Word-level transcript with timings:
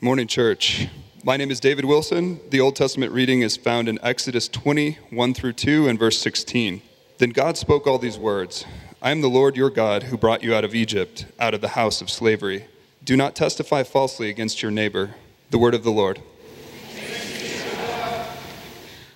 Morning, 0.00 0.28
church. 0.28 0.86
My 1.24 1.36
name 1.36 1.50
is 1.50 1.58
David 1.58 1.84
Wilson. 1.84 2.38
The 2.50 2.60
Old 2.60 2.76
Testament 2.76 3.10
reading 3.10 3.42
is 3.42 3.56
found 3.56 3.88
in 3.88 3.98
Exodus 4.00 4.46
20, 4.46 4.92
1 5.10 5.34
through 5.34 5.54
2, 5.54 5.88
and 5.88 5.98
verse 5.98 6.20
16. 6.20 6.82
Then 7.18 7.30
God 7.30 7.56
spoke 7.56 7.84
all 7.84 7.98
these 7.98 8.16
words 8.16 8.64
I 9.02 9.10
am 9.10 9.22
the 9.22 9.28
Lord 9.28 9.56
your 9.56 9.70
God 9.70 10.04
who 10.04 10.16
brought 10.16 10.44
you 10.44 10.54
out 10.54 10.62
of 10.62 10.72
Egypt, 10.72 11.26
out 11.40 11.52
of 11.52 11.60
the 11.60 11.70
house 11.70 12.00
of 12.00 12.10
slavery. 12.10 12.66
Do 13.02 13.16
not 13.16 13.34
testify 13.34 13.82
falsely 13.82 14.28
against 14.28 14.62
your 14.62 14.70
neighbor. 14.70 15.16
The 15.50 15.58
word 15.58 15.74
of 15.74 15.82
the 15.82 15.90
Lord. 15.90 16.22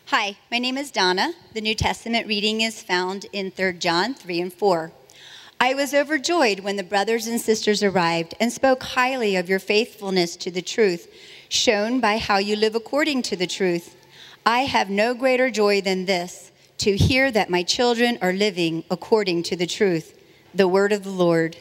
Hi, 0.06 0.36
my 0.50 0.58
name 0.58 0.76
is 0.76 0.90
Donna. 0.90 1.32
The 1.54 1.60
New 1.60 1.76
Testament 1.76 2.26
reading 2.26 2.60
is 2.60 2.82
found 2.82 3.26
in 3.32 3.52
3 3.52 3.74
John 3.74 4.14
3 4.14 4.40
and 4.40 4.52
4. 4.52 4.90
I 5.62 5.74
was 5.74 5.94
overjoyed 5.94 6.58
when 6.58 6.74
the 6.74 6.82
brothers 6.82 7.28
and 7.28 7.40
sisters 7.40 7.84
arrived 7.84 8.34
and 8.40 8.52
spoke 8.52 8.82
highly 8.82 9.36
of 9.36 9.48
your 9.48 9.60
faithfulness 9.60 10.34
to 10.38 10.50
the 10.50 10.60
truth, 10.60 11.06
shown 11.48 12.00
by 12.00 12.18
how 12.18 12.38
you 12.38 12.56
live 12.56 12.74
according 12.74 13.22
to 13.22 13.36
the 13.36 13.46
truth. 13.46 13.94
I 14.44 14.62
have 14.62 14.90
no 14.90 15.14
greater 15.14 15.52
joy 15.52 15.80
than 15.80 16.06
this 16.06 16.50
to 16.78 16.96
hear 16.96 17.30
that 17.30 17.48
my 17.48 17.62
children 17.62 18.18
are 18.20 18.32
living 18.32 18.82
according 18.90 19.44
to 19.44 19.56
the 19.56 19.68
truth. 19.68 20.20
The 20.52 20.66
word 20.66 20.90
of 20.90 21.04
the 21.04 21.10
Lord. 21.10 21.56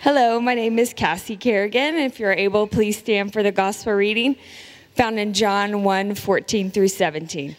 Hello, 0.00 0.40
my 0.40 0.52
name 0.52 0.78
is 0.78 0.92
Cassie 0.92 1.38
Kerrigan. 1.38 1.94
If 1.94 2.20
you're 2.20 2.34
able, 2.34 2.66
please 2.66 2.98
stand 2.98 3.32
for 3.32 3.42
the 3.42 3.50
gospel 3.50 3.94
reading 3.94 4.36
found 4.94 5.18
in 5.18 5.32
John 5.32 5.84
1 5.84 6.16
14 6.16 6.70
through 6.70 6.88
17. 6.88 7.56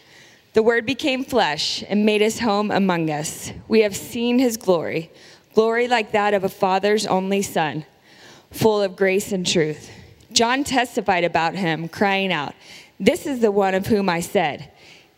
The 0.54 0.62
Word 0.62 0.84
became 0.84 1.24
flesh 1.24 1.82
and 1.88 2.04
made 2.04 2.20
his 2.20 2.40
home 2.40 2.70
among 2.70 3.08
us. 3.08 3.52
We 3.68 3.80
have 3.80 3.96
seen 3.96 4.38
his 4.38 4.58
glory, 4.58 5.10
glory 5.54 5.88
like 5.88 6.12
that 6.12 6.34
of 6.34 6.44
a 6.44 6.50
father's 6.50 7.06
only 7.06 7.40
son, 7.40 7.86
full 8.50 8.82
of 8.82 8.94
grace 8.94 9.32
and 9.32 9.46
truth. 9.46 9.90
John 10.30 10.62
testified 10.62 11.24
about 11.24 11.54
him, 11.54 11.88
crying 11.88 12.34
out, 12.34 12.54
This 13.00 13.26
is 13.26 13.40
the 13.40 13.50
one 13.50 13.74
of 13.74 13.86
whom 13.86 14.10
I 14.10 14.20
said, 14.20 14.70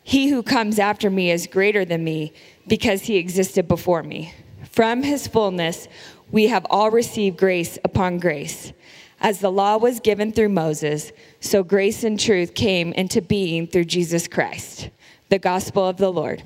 He 0.05 0.29
who 0.29 0.41
comes 0.41 0.79
after 0.79 1.11
me 1.11 1.33
is 1.33 1.49
greater 1.49 1.85
than 1.85 2.05
me, 2.05 2.33
because 2.69 3.03
he 3.03 3.17
existed 3.17 3.67
before 3.67 4.05
me. 4.05 4.35
From 4.71 5.03
his 5.03 5.27
fullness, 5.27 5.89
we 6.31 6.47
have 6.47 6.65
all 6.71 6.93
received 6.93 7.39
grace 7.39 7.77
upon 7.83 8.19
grace. 8.19 8.73
As 9.21 9.41
the 9.41 9.51
law 9.51 9.79
was 9.79 9.99
given 9.99 10.31
through 10.31 10.51
Moses, 10.51 11.11
so 11.41 11.65
grace 11.65 12.05
and 12.05 12.21
truth 12.21 12.55
came 12.55 12.93
into 12.93 13.21
being 13.21 13.67
through 13.67 13.87
Jesus 13.87 14.29
Christ. 14.29 14.91
The 15.31 15.39
gospel 15.39 15.87
of 15.89 15.97
the 15.97 16.11
Lord. 16.11 16.43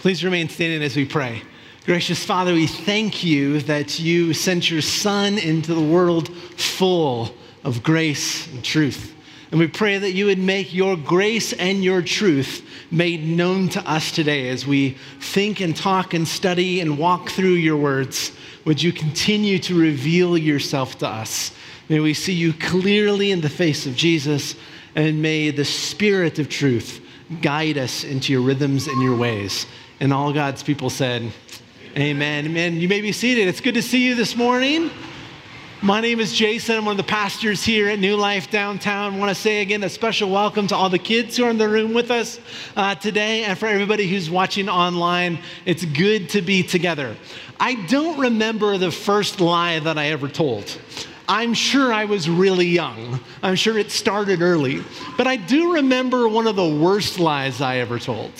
Please 0.00 0.24
remain 0.24 0.48
standing 0.48 0.82
as 0.82 0.96
we 0.96 1.04
pray. 1.04 1.42
Gracious 1.86 2.24
Father, 2.24 2.52
we 2.52 2.66
thank 2.66 3.22
you 3.22 3.60
that 3.62 4.00
you 4.00 4.34
sent 4.34 4.68
your 4.68 4.82
Son 4.82 5.38
into 5.38 5.74
the 5.74 5.80
world 5.80 6.28
full 6.28 7.32
of 7.62 7.82
grace 7.84 8.48
and 8.48 8.64
truth. 8.64 9.14
And 9.52 9.60
we 9.60 9.68
pray 9.68 9.98
that 9.98 10.12
you 10.12 10.26
would 10.26 10.38
make 10.38 10.74
your 10.74 10.96
grace 10.96 11.52
and 11.52 11.84
your 11.84 12.02
truth 12.02 12.66
made 12.90 13.24
known 13.24 13.68
to 13.70 13.88
us 13.88 14.10
today 14.10 14.48
as 14.48 14.66
we 14.66 14.96
think 15.20 15.60
and 15.60 15.76
talk 15.76 16.14
and 16.14 16.26
study 16.26 16.80
and 16.80 16.98
walk 16.98 17.30
through 17.30 17.54
your 17.54 17.76
words. 17.76 18.32
Would 18.64 18.82
you 18.82 18.92
continue 18.92 19.58
to 19.60 19.78
reveal 19.78 20.36
yourself 20.36 20.98
to 20.98 21.06
us? 21.06 21.52
May 21.88 22.00
we 22.00 22.14
see 22.14 22.32
you 22.32 22.52
clearly 22.52 23.30
in 23.30 23.40
the 23.40 23.48
face 23.48 23.86
of 23.86 23.94
Jesus 23.94 24.56
and 24.94 25.22
may 25.22 25.50
the 25.50 25.64
Spirit 25.64 26.38
of 26.38 26.48
truth 26.48 27.00
guide 27.40 27.78
us 27.78 28.04
into 28.04 28.32
your 28.32 28.42
rhythms 28.42 28.86
and 28.86 29.02
your 29.02 29.16
ways. 29.16 29.66
And 30.00 30.12
all 30.12 30.32
God's 30.32 30.62
people 30.62 30.90
said, 30.90 31.32
Amen. 31.96 32.46
Amen. 32.46 32.74
You 32.76 32.88
may 32.88 33.00
be 33.00 33.12
seated. 33.12 33.48
It's 33.48 33.60
good 33.60 33.74
to 33.74 33.82
see 33.82 34.06
you 34.06 34.14
this 34.14 34.34
morning. 34.34 34.90
My 35.82 36.00
name 36.00 36.20
is 36.20 36.32
Jason. 36.32 36.76
I'm 36.76 36.84
one 36.84 36.92
of 36.92 36.96
the 36.96 37.10
pastors 37.10 37.64
here 37.64 37.88
at 37.88 37.98
New 37.98 38.16
Life 38.16 38.50
Downtown. 38.50 39.14
I 39.14 39.18
want 39.18 39.28
to 39.30 39.34
say 39.34 39.62
again 39.62 39.82
a 39.82 39.88
special 39.88 40.30
welcome 40.30 40.68
to 40.68 40.76
all 40.76 40.88
the 40.88 40.98
kids 40.98 41.36
who 41.36 41.44
are 41.44 41.50
in 41.50 41.58
the 41.58 41.68
room 41.68 41.92
with 41.92 42.10
us 42.10 42.38
uh, 42.76 42.94
today 42.94 43.44
and 43.44 43.58
for 43.58 43.66
everybody 43.66 44.08
who's 44.08 44.30
watching 44.30 44.68
online. 44.68 45.40
It's 45.66 45.84
good 45.84 46.28
to 46.30 46.40
be 46.40 46.62
together. 46.62 47.16
I 47.58 47.74
don't 47.86 48.18
remember 48.18 48.78
the 48.78 48.92
first 48.92 49.40
lie 49.40 49.80
that 49.80 49.98
I 49.98 50.06
ever 50.06 50.28
told. 50.28 50.78
I'm 51.32 51.54
sure 51.54 51.94
I 51.94 52.04
was 52.04 52.28
really 52.28 52.66
young. 52.66 53.18
I'm 53.42 53.54
sure 53.54 53.78
it 53.78 53.90
started 53.90 54.42
early. 54.42 54.84
But 55.16 55.26
I 55.26 55.36
do 55.36 55.72
remember 55.72 56.28
one 56.28 56.46
of 56.46 56.56
the 56.56 56.68
worst 56.68 57.18
lies 57.18 57.62
I 57.62 57.78
ever 57.78 57.98
told. 57.98 58.30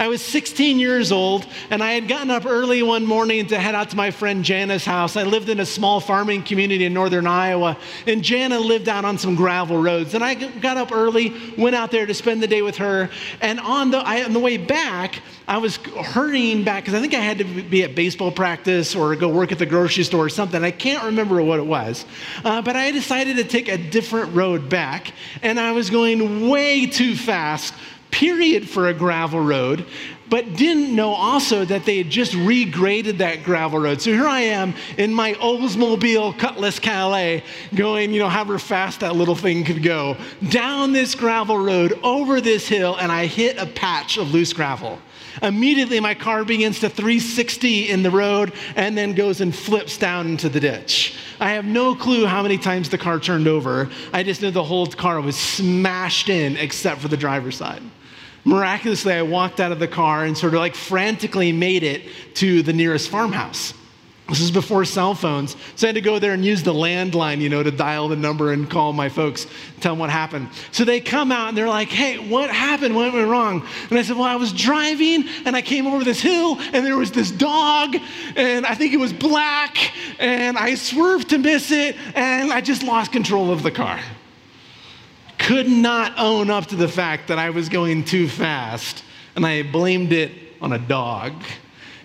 I 0.00 0.08
was 0.08 0.22
16 0.22 0.78
years 0.78 1.12
old, 1.12 1.46
and 1.68 1.82
I 1.82 1.92
had 1.92 2.08
gotten 2.08 2.30
up 2.30 2.46
early 2.46 2.82
one 2.82 3.04
morning 3.04 3.46
to 3.48 3.58
head 3.58 3.74
out 3.74 3.90
to 3.90 3.96
my 3.96 4.10
friend 4.10 4.42
Jana's 4.42 4.86
house. 4.86 5.14
I 5.14 5.24
lived 5.24 5.50
in 5.50 5.60
a 5.60 5.66
small 5.66 6.00
farming 6.00 6.44
community 6.44 6.86
in 6.86 6.94
northern 6.94 7.26
Iowa, 7.26 7.76
and 8.06 8.24
Jana 8.24 8.58
lived 8.58 8.88
out 8.88 9.04
on 9.04 9.18
some 9.18 9.34
gravel 9.34 9.76
roads. 9.82 10.14
And 10.14 10.24
I 10.24 10.36
got 10.36 10.78
up 10.78 10.90
early, 10.90 11.34
went 11.58 11.76
out 11.76 11.90
there 11.90 12.06
to 12.06 12.14
spend 12.14 12.42
the 12.42 12.46
day 12.46 12.62
with 12.62 12.78
her, 12.78 13.10
and 13.42 13.60
on 13.60 13.90
the, 13.90 13.98
I, 13.98 14.24
on 14.24 14.32
the 14.32 14.40
way 14.40 14.56
back, 14.56 15.20
I 15.46 15.58
was 15.58 15.76
hurrying 15.76 16.64
back 16.64 16.84
because 16.84 16.94
I 16.94 17.02
think 17.02 17.12
I 17.12 17.20
had 17.20 17.36
to 17.36 17.44
be 17.44 17.84
at 17.84 17.94
baseball 17.94 18.32
practice 18.32 18.94
or 18.94 19.14
go 19.16 19.28
work 19.28 19.52
at 19.52 19.58
the 19.58 19.66
grocery 19.66 20.04
store 20.04 20.24
or 20.24 20.28
something. 20.30 20.64
I 20.64 20.70
can't 20.70 21.04
remember 21.04 21.42
what 21.42 21.58
it 21.58 21.66
was. 21.66 22.06
Uh, 22.42 22.62
but 22.62 22.74
I 22.74 22.90
decided 22.90 23.36
to 23.36 23.44
take 23.44 23.68
a 23.68 23.76
different 23.76 24.34
road 24.34 24.70
back, 24.70 25.12
and 25.42 25.60
I 25.60 25.72
was 25.72 25.90
going 25.90 26.48
way 26.48 26.86
too 26.86 27.14
fast 27.14 27.74
period 28.10 28.68
for 28.68 28.88
a 28.88 28.94
gravel 28.94 29.40
road, 29.40 29.86
but 30.28 30.54
didn't 30.54 30.94
know 30.94 31.10
also 31.10 31.64
that 31.64 31.84
they 31.84 31.98
had 31.98 32.08
just 32.08 32.32
regraded 32.32 33.18
that 33.18 33.42
gravel 33.42 33.80
road. 33.80 34.00
So 34.00 34.12
here 34.12 34.28
I 34.28 34.40
am 34.40 34.74
in 34.96 35.12
my 35.12 35.34
Oldsmobile 35.34 36.38
Cutlass 36.38 36.78
Calais 36.78 37.42
going, 37.74 38.12
you 38.12 38.20
know, 38.20 38.28
however 38.28 38.58
fast 38.58 39.00
that 39.00 39.16
little 39.16 39.34
thing 39.34 39.64
could 39.64 39.82
go, 39.82 40.16
down 40.48 40.92
this 40.92 41.14
gravel 41.14 41.58
road, 41.58 41.98
over 42.04 42.40
this 42.40 42.68
hill, 42.68 42.96
and 42.96 43.10
I 43.10 43.26
hit 43.26 43.58
a 43.58 43.66
patch 43.66 44.16
of 44.18 44.32
loose 44.32 44.52
gravel. 44.52 44.98
Immediately, 45.42 46.00
my 46.00 46.14
car 46.14 46.44
begins 46.44 46.80
to 46.80 46.88
360 46.88 47.88
in 47.88 48.02
the 48.02 48.10
road 48.10 48.52
and 48.76 48.96
then 48.96 49.14
goes 49.14 49.40
and 49.40 49.54
flips 49.54 49.96
down 49.96 50.26
into 50.26 50.48
the 50.48 50.60
ditch. 50.60 51.16
I 51.38 51.50
have 51.50 51.64
no 51.64 51.94
clue 51.94 52.26
how 52.26 52.42
many 52.42 52.58
times 52.58 52.90
the 52.90 52.98
car 52.98 53.18
turned 53.18 53.48
over. 53.48 53.88
I 54.12 54.22
just 54.22 54.42
know 54.42 54.50
the 54.50 54.64
whole 54.64 54.86
car 54.86 55.20
was 55.20 55.36
smashed 55.36 56.28
in 56.28 56.56
except 56.56 57.00
for 57.00 57.08
the 57.08 57.16
driver's 57.16 57.56
side. 57.56 57.82
Miraculously, 58.44 59.12
I 59.12 59.22
walked 59.22 59.60
out 59.60 59.72
of 59.72 59.78
the 59.78 59.88
car 59.88 60.24
and 60.24 60.36
sort 60.36 60.54
of 60.54 60.60
like 60.60 60.74
frantically 60.74 61.52
made 61.52 61.82
it 61.82 62.02
to 62.34 62.62
the 62.62 62.72
nearest 62.72 63.10
farmhouse. 63.10 63.74
This 64.30 64.40
is 64.40 64.50
before 64.52 64.84
cell 64.84 65.14
phones. 65.14 65.56
So 65.74 65.86
I 65.86 65.88
had 65.88 65.96
to 65.96 66.00
go 66.00 66.18
there 66.18 66.32
and 66.32 66.44
use 66.44 66.62
the 66.62 66.72
landline, 66.72 67.40
you 67.40 67.48
know, 67.48 67.62
to 67.62 67.70
dial 67.70 68.08
the 68.08 68.16
number 68.16 68.52
and 68.52 68.70
call 68.70 68.92
my 68.92 69.08
folks, 69.08 69.46
tell 69.80 69.92
them 69.92 69.98
what 69.98 70.08
happened. 70.08 70.48
So 70.70 70.84
they 70.84 71.00
come 71.00 71.32
out 71.32 71.48
and 71.48 71.58
they're 71.58 71.68
like, 71.68 71.88
hey, 71.88 72.16
what 72.16 72.48
happened? 72.48 72.94
What 72.94 73.12
went 73.12 73.28
wrong? 73.28 73.66
And 73.90 73.98
I 73.98 74.02
said, 74.02 74.16
well, 74.16 74.24
I 74.24 74.36
was 74.36 74.52
driving 74.52 75.24
and 75.44 75.56
I 75.56 75.62
came 75.62 75.86
over 75.86 76.04
this 76.04 76.20
hill 76.20 76.58
and 76.72 76.86
there 76.86 76.96
was 76.96 77.10
this 77.10 77.30
dog 77.30 77.96
and 78.36 78.64
I 78.64 78.74
think 78.76 78.94
it 78.94 78.98
was 78.98 79.12
black 79.12 79.76
and 80.20 80.56
I 80.56 80.76
swerved 80.76 81.30
to 81.30 81.38
miss 81.38 81.72
it 81.72 81.96
and 82.14 82.52
I 82.52 82.60
just 82.60 82.84
lost 82.84 83.10
control 83.10 83.50
of 83.50 83.62
the 83.64 83.72
car 83.72 84.00
could 85.40 85.68
not 85.68 86.16
own 86.16 86.50
up 86.50 86.66
to 86.66 86.76
the 86.76 86.86
fact 86.86 87.26
that 87.26 87.38
I 87.38 87.50
was 87.50 87.68
going 87.68 88.04
too 88.04 88.28
fast, 88.28 89.02
and 89.34 89.44
I 89.44 89.62
blamed 89.62 90.12
it 90.12 90.30
on 90.60 90.72
a 90.72 90.78
dog. 90.78 91.32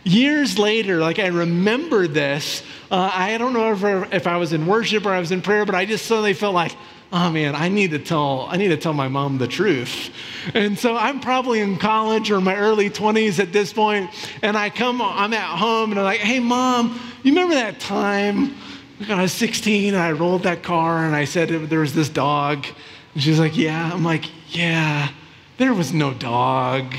Years 0.06 0.58
later, 0.58 1.00
like 1.00 1.20
I 1.20 1.28
remember 1.28 2.08
this, 2.08 2.64
uh, 2.90 3.12
I 3.14 3.38
don't 3.38 3.52
know 3.52 3.74
if, 3.74 4.14
if 4.14 4.28
I 4.28 4.38
was 4.38 4.54
in 4.54 4.66
worship 4.66 5.06
or 5.06 5.12
I 5.12 5.20
was 5.20 5.32
in 5.32 5.42
prayer, 5.42 5.66
but 5.66 5.76
I 5.76 5.86
just 5.86 6.06
suddenly 6.06 6.34
felt 6.34 6.56
like, 6.56 6.74
oh 7.12 7.30
man, 7.30 7.56
I 7.56 7.68
need 7.68 7.92
to 7.92 8.00
tell, 8.00 8.48
I 8.50 8.56
need 8.56 8.70
to 8.70 8.78
tell 8.78 8.94
my 8.94 9.08
mom 9.08 9.38
the 9.38 9.48
truth. 9.48 10.12
And 10.54 10.80
so 10.80 10.96
I'm 10.96 11.20
probably 11.20 11.60
in 11.60 11.78
college 11.78 12.32
or 12.32 12.40
my 12.40 12.56
early 12.56 12.90
20s 12.90 13.40
at 13.40 13.52
this 13.52 13.74
point, 13.74 14.12
and 14.42 14.56
I 14.56 14.70
come, 14.70 15.02
I'm 15.02 15.34
at 15.34 15.58
home, 15.58 15.92
and 15.92 16.00
I'm 16.00 16.06
like, 16.06 16.22
hey 16.22 16.40
mom, 16.40 17.00
you 17.24 17.32
remember 17.32 17.56
that 17.56 17.80
time? 17.80 18.56
when 18.98 19.12
I 19.12 19.24
was 19.24 19.34
16 19.34 19.94
and 19.94 20.02
I 20.02 20.12
rolled 20.14 20.44
that 20.44 20.64
car 20.64 21.06
and 21.06 21.16
I 21.16 21.26
said 21.26 21.50
there 21.50 21.80
was 21.80 21.94
this 21.94 22.10
dog 22.10 22.66
and 23.14 23.24
she's 23.24 23.40
like, 23.40 23.58
Yeah. 23.58 23.92
I'm 23.94 24.04
like, 24.04 24.26
Yeah, 24.50 25.10
there 25.58 25.74
was 25.74 25.94
no 25.94 26.14
dog. 26.14 26.94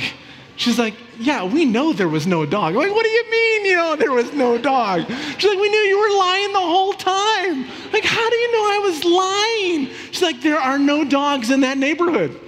She's 0.56 0.78
like, 0.78 0.94
Yeah, 1.18 1.44
we 1.44 1.64
know 1.64 1.92
there 1.92 2.08
was 2.08 2.26
no 2.26 2.44
dog. 2.46 2.74
I'm 2.74 2.80
like, 2.80 2.94
What 2.94 3.04
do 3.04 3.10
you 3.10 3.30
mean, 3.30 3.64
you 3.66 3.76
know, 3.76 3.96
there 3.96 4.12
was 4.12 4.32
no 4.32 4.58
dog? 4.58 5.06
She's 5.38 5.50
like, 5.50 5.60
We 5.60 5.68
knew 5.68 5.78
you 5.78 5.98
were 5.98 6.18
lying 6.18 6.52
the 6.52 6.58
whole 6.60 6.92
time. 6.92 7.66
Like, 7.92 8.04
how 8.04 8.30
do 8.30 8.36
you 8.36 8.52
know 8.52 8.58
I 8.58 8.80
was 8.82 9.04
lying? 9.04 9.94
She's 10.10 10.22
like, 10.22 10.40
There 10.40 10.58
are 10.58 10.78
no 10.78 11.04
dogs 11.04 11.50
in 11.50 11.60
that 11.60 11.78
neighborhood. 11.78 12.40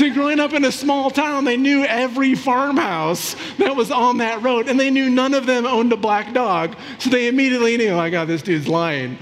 So, 0.00 0.10
growing 0.14 0.40
up 0.40 0.54
in 0.54 0.64
a 0.64 0.72
small 0.72 1.10
town, 1.10 1.44
they 1.44 1.58
knew 1.58 1.84
every 1.84 2.34
farmhouse 2.34 3.36
that 3.58 3.76
was 3.76 3.90
on 3.90 4.16
that 4.16 4.40
road, 4.40 4.66
and 4.66 4.80
they 4.80 4.88
knew 4.88 5.10
none 5.10 5.34
of 5.34 5.44
them 5.44 5.66
owned 5.66 5.92
a 5.92 5.96
black 5.98 6.32
dog. 6.32 6.74
So, 6.98 7.10
they 7.10 7.28
immediately 7.28 7.76
knew, 7.76 7.98
I 7.98 8.08
got 8.08 8.26
this 8.26 8.40
dude's 8.40 8.66
lying. 8.66 9.18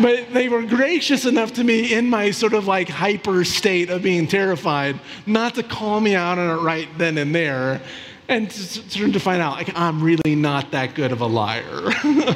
But 0.00 0.32
they 0.32 0.48
were 0.48 0.62
gracious 0.62 1.26
enough 1.26 1.52
to 1.56 1.64
me 1.64 1.92
in 1.92 2.08
my 2.08 2.30
sort 2.30 2.54
of 2.54 2.66
like 2.66 2.88
hyper 2.88 3.44
state 3.44 3.90
of 3.90 4.02
being 4.02 4.26
terrified, 4.26 4.98
not 5.26 5.54
to 5.56 5.62
call 5.62 6.00
me 6.00 6.14
out 6.14 6.38
on 6.38 6.58
it 6.58 6.62
right 6.62 6.88
then 6.96 7.18
and 7.18 7.34
there, 7.34 7.82
and 8.26 8.50
to, 8.50 9.12
to 9.12 9.20
find 9.20 9.42
out, 9.42 9.58
like, 9.58 9.78
I'm 9.78 10.02
really 10.02 10.34
not 10.34 10.70
that 10.70 10.94
good 10.94 11.12
of 11.12 11.20
a 11.20 11.26
liar. 11.26 11.92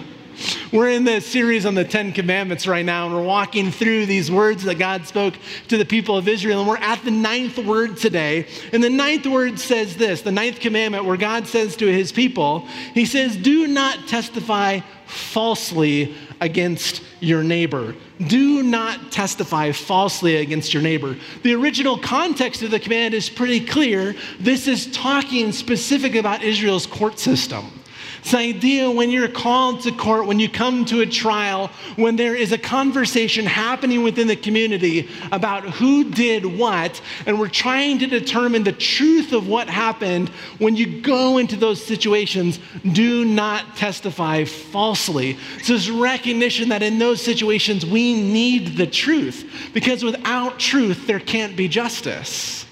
We're 0.70 0.90
in 0.90 1.04
the 1.04 1.20
series 1.20 1.64
on 1.64 1.74
the 1.74 1.84
Ten 1.84 2.12
Commandments 2.12 2.66
right 2.66 2.84
now, 2.84 3.06
and 3.06 3.14
we're 3.14 3.22
walking 3.22 3.70
through 3.70 4.04
these 4.04 4.30
words 4.30 4.64
that 4.64 4.74
God 4.74 5.06
spoke 5.06 5.32
to 5.68 5.78
the 5.78 5.84
people 5.86 6.18
of 6.18 6.28
Israel. 6.28 6.60
And 6.60 6.68
we're 6.68 6.76
at 6.76 7.02
the 7.04 7.10
ninth 7.10 7.56
word 7.56 7.96
today. 7.96 8.46
And 8.74 8.84
the 8.84 8.90
ninth 8.90 9.26
word 9.26 9.58
says 9.58 9.96
this 9.96 10.20
the 10.20 10.30
ninth 10.30 10.60
commandment, 10.60 11.06
where 11.06 11.16
God 11.16 11.46
says 11.46 11.74
to 11.76 11.86
his 11.86 12.12
people, 12.12 12.66
He 12.92 13.06
says, 13.06 13.34
Do 13.34 13.66
not 13.66 14.08
testify 14.08 14.80
falsely 15.06 16.14
against 16.42 17.02
your 17.20 17.42
neighbor. 17.42 17.94
Do 18.26 18.62
not 18.62 19.10
testify 19.10 19.72
falsely 19.72 20.36
against 20.36 20.74
your 20.74 20.82
neighbor. 20.82 21.16
The 21.44 21.54
original 21.54 21.96
context 21.96 22.60
of 22.60 22.70
the 22.70 22.78
command 22.78 23.14
is 23.14 23.30
pretty 23.30 23.64
clear. 23.64 24.14
This 24.38 24.68
is 24.68 24.92
talking 24.92 25.50
specific 25.52 26.14
about 26.14 26.42
Israel's 26.42 26.84
court 26.84 27.18
system. 27.18 27.77
It's 28.20 28.32
the 28.32 28.38
idea 28.38 28.90
when 28.90 29.10
you're 29.10 29.28
called 29.28 29.82
to 29.82 29.92
court, 29.92 30.26
when 30.26 30.38
you 30.38 30.48
come 30.48 30.84
to 30.86 31.00
a 31.00 31.06
trial, 31.06 31.70
when 31.96 32.16
there 32.16 32.34
is 32.34 32.52
a 32.52 32.58
conversation 32.58 33.46
happening 33.46 34.02
within 34.02 34.26
the 34.26 34.36
community 34.36 35.08
about 35.32 35.64
who 35.64 36.04
did 36.04 36.44
what, 36.44 37.00
and 37.26 37.38
we're 37.38 37.48
trying 37.48 37.98
to 38.00 38.06
determine 38.06 38.64
the 38.64 38.72
truth 38.72 39.32
of 39.32 39.48
what 39.48 39.68
happened, 39.68 40.28
when 40.58 40.76
you 40.76 41.00
go 41.00 41.38
into 41.38 41.56
those 41.56 41.84
situations, 41.84 42.58
do 42.92 43.24
not 43.24 43.76
testify 43.76 44.44
falsely. 44.44 45.38
So, 45.62 45.74
this 45.74 45.88
recognition 45.88 46.68
that 46.70 46.82
in 46.82 46.98
those 46.98 47.22
situations 47.22 47.86
we 47.86 48.20
need 48.20 48.76
the 48.76 48.86
truth, 48.86 49.70
because 49.72 50.02
without 50.02 50.58
truth, 50.58 51.06
there 51.06 51.20
can't 51.20 51.56
be 51.56 51.68
justice. 51.68 52.67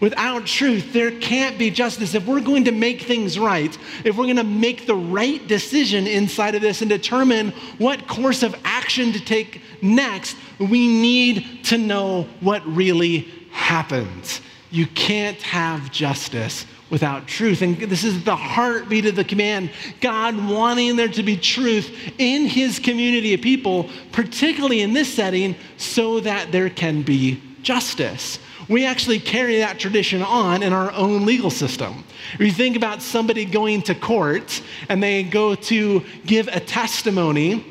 Without 0.00 0.44
truth, 0.44 0.92
there 0.92 1.10
can't 1.10 1.58
be 1.58 1.70
justice. 1.70 2.14
If 2.14 2.26
we're 2.26 2.40
going 2.40 2.64
to 2.64 2.72
make 2.72 3.02
things 3.02 3.38
right, 3.38 3.76
if 4.04 4.16
we're 4.16 4.24
going 4.24 4.36
to 4.36 4.44
make 4.44 4.86
the 4.86 4.94
right 4.94 5.46
decision 5.46 6.06
inside 6.06 6.54
of 6.54 6.60
this 6.60 6.82
and 6.82 6.90
determine 6.90 7.52
what 7.78 8.06
course 8.06 8.42
of 8.42 8.54
action 8.64 9.12
to 9.12 9.20
take 9.20 9.62
next, 9.82 10.36
we 10.58 10.86
need 10.86 11.64
to 11.64 11.78
know 11.78 12.26
what 12.40 12.66
really 12.66 13.28
happened. 13.52 14.40
You 14.70 14.86
can't 14.86 15.40
have 15.40 15.90
justice 15.90 16.66
without 16.90 17.26
truth. 17.26 17.62
And 17.62 17.78
this 17.78 18.04
is 18.04 18.22
the 18.22 18.36
heartbeat 18.36 19.06
of 19.06 19.16
the 19.16 19.24
command 19.24 19.70
God 20.00 20.36
wanting 20.46 20.96
there 20.96 21.08
to 21.08 21.22
be 21.22 21.36
truth 21.36 22.12
in 22.18 22.46
his 22.46 22.78
community 22.78 23.32
of 23.32 23.40
people, 23.40 23.88
particularly 24.12 24.82
in 24.82 24.92
this 24.92 25.12
setting, 25.12 25.56
so 25.78 26.20
that 26.20 26.52
there 26.52 26.68
can 26.68 27.02
be 27.02 27.42
justice 27.62 28.38
we 28.68 28.84
actually 28.84 29.20
carry 29.20 29.58
that 29.58 29.78
tradition 29.78 30.22
on 30.22 30.62
in 30.62 30.72
our 30.72 30.90
own 30.92 31.24
legal 31.24 31.50
system. 31.50 32.04
If 32.34 32.40
you 32.40 32.50
think 32.50 32.76
about 32.76 33.00
somebody 33.00 33.44
going 33.44 33.82
to 33.82 33.94
court 33.94 34.62
and 34.88 35.02
they 35.02 35.22
go 35.22 35.54
to 35.54 36.04
give 36.24 36.48
a 36.48 36.58
testimony, 36.58 37.64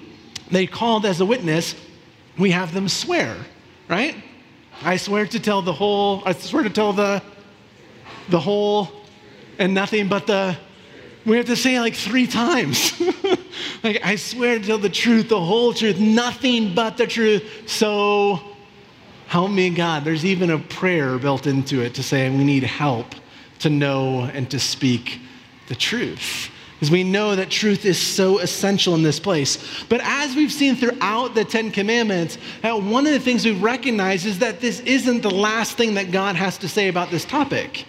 they 0.52 0.68
called 0.68 1.06
as 1.06 1.20
a 1.20 1.26
witness, 1.26 1.76
we 2.38 2.52
have 2.52 2.74
them 2.74 2.88
swear, 2.88 3.36
right? 3.90 4.16
I 4.82 4.98
swear 4.98 5.26
to 5.28 5.40
tell 5.40 5.62
the 5.62 5.74
whole, 5.74 6.22
I 6.26 6.34
swear 6.34 6.64
to 6.64 6.70
tell 6.70 6.94
the, 6.94 7.22
the 8.30 8.40
whole 8.40 8.90
and 9.60 9.74
nothing 9.74 10.08
but 10.08 10.28
the, 10.28 10.58
we 11.26 11.38
have 11.38 11.48
to 11.48 11.56
say 11.56 11.80
like 11.80 11.96
three 11.96 12.28
times. 12.28 13.00
like, 13.84 14.00
I 14.04 14.16
swear 14.16 14.60
to 14.60 14.66
tell 14.66 14.78
the 14.78 14.90
truth, 14.90 15.30
the 15.30 15.40
whole 15.40 15.74
truth, 15.74 16.00
nothing 16.00 16.74
but 16.76 16.98
the 16.98 17.08
truth. 17.08 17.68
So 17.68 18.55
Help 19.36 19.52
me, 19.52 19.70
God. 19.70 20.06
There's 20.06 20.24
even 20.24 20.50
a 20.50 20.58
prayer 20.58 21.18
built 21.18 21.46
into 21.46 21.82
it 21.82 21.94
to 21.96 22.04
say 22.04 22.30
we 22.30 22.46
need 22.46 22.64
help 22.64 23.08
to 23.60 23.70
know 23.70 24.22
and 24.34 24.50
to 24.50 24.58
speak 24.58 25.20
the 25.68 25.76
truth. 25.76 26.50
Because 26.76 26.90
we 26.90 27.04
know 27.04 27.36
that 27.36 27.50
truth 27.50 27.84
is 27.84 28.00
so 28.00 28.40
essential 28.40 28.96
in 28.96 29.04
this 29.04 29.20
place. 29.20 29.84
But 29.90 30.00
as 30.06 30.38
we've 30.38 30.54
seen 30.54 30.78
throughout 30.78 31.36
the 31.36 31.44
Ten 31.44 31.70
Commandments, 31.70 32.38
uh, 32.64 32.80
one 32.80 33.06
of 33.06 33.12
the 33.12 33.20
things 33.20 33.44
we 33.44 33.52
recognize 33.52 34.26
is 34.26 34.40
that 34.40 34.62
this 34.62 34.80
isn't 34.80 35.20
the 35.20 35.30
last 35.30 35.76
thing 35.76 35.96
that 35.96 36.14
God 36.14 36.38
has 36.38 36.58
to 36.60 36.70
say 36.70 36.88
about 36.88 37.12
this 37.12 37.26
topic. 37.26 37.86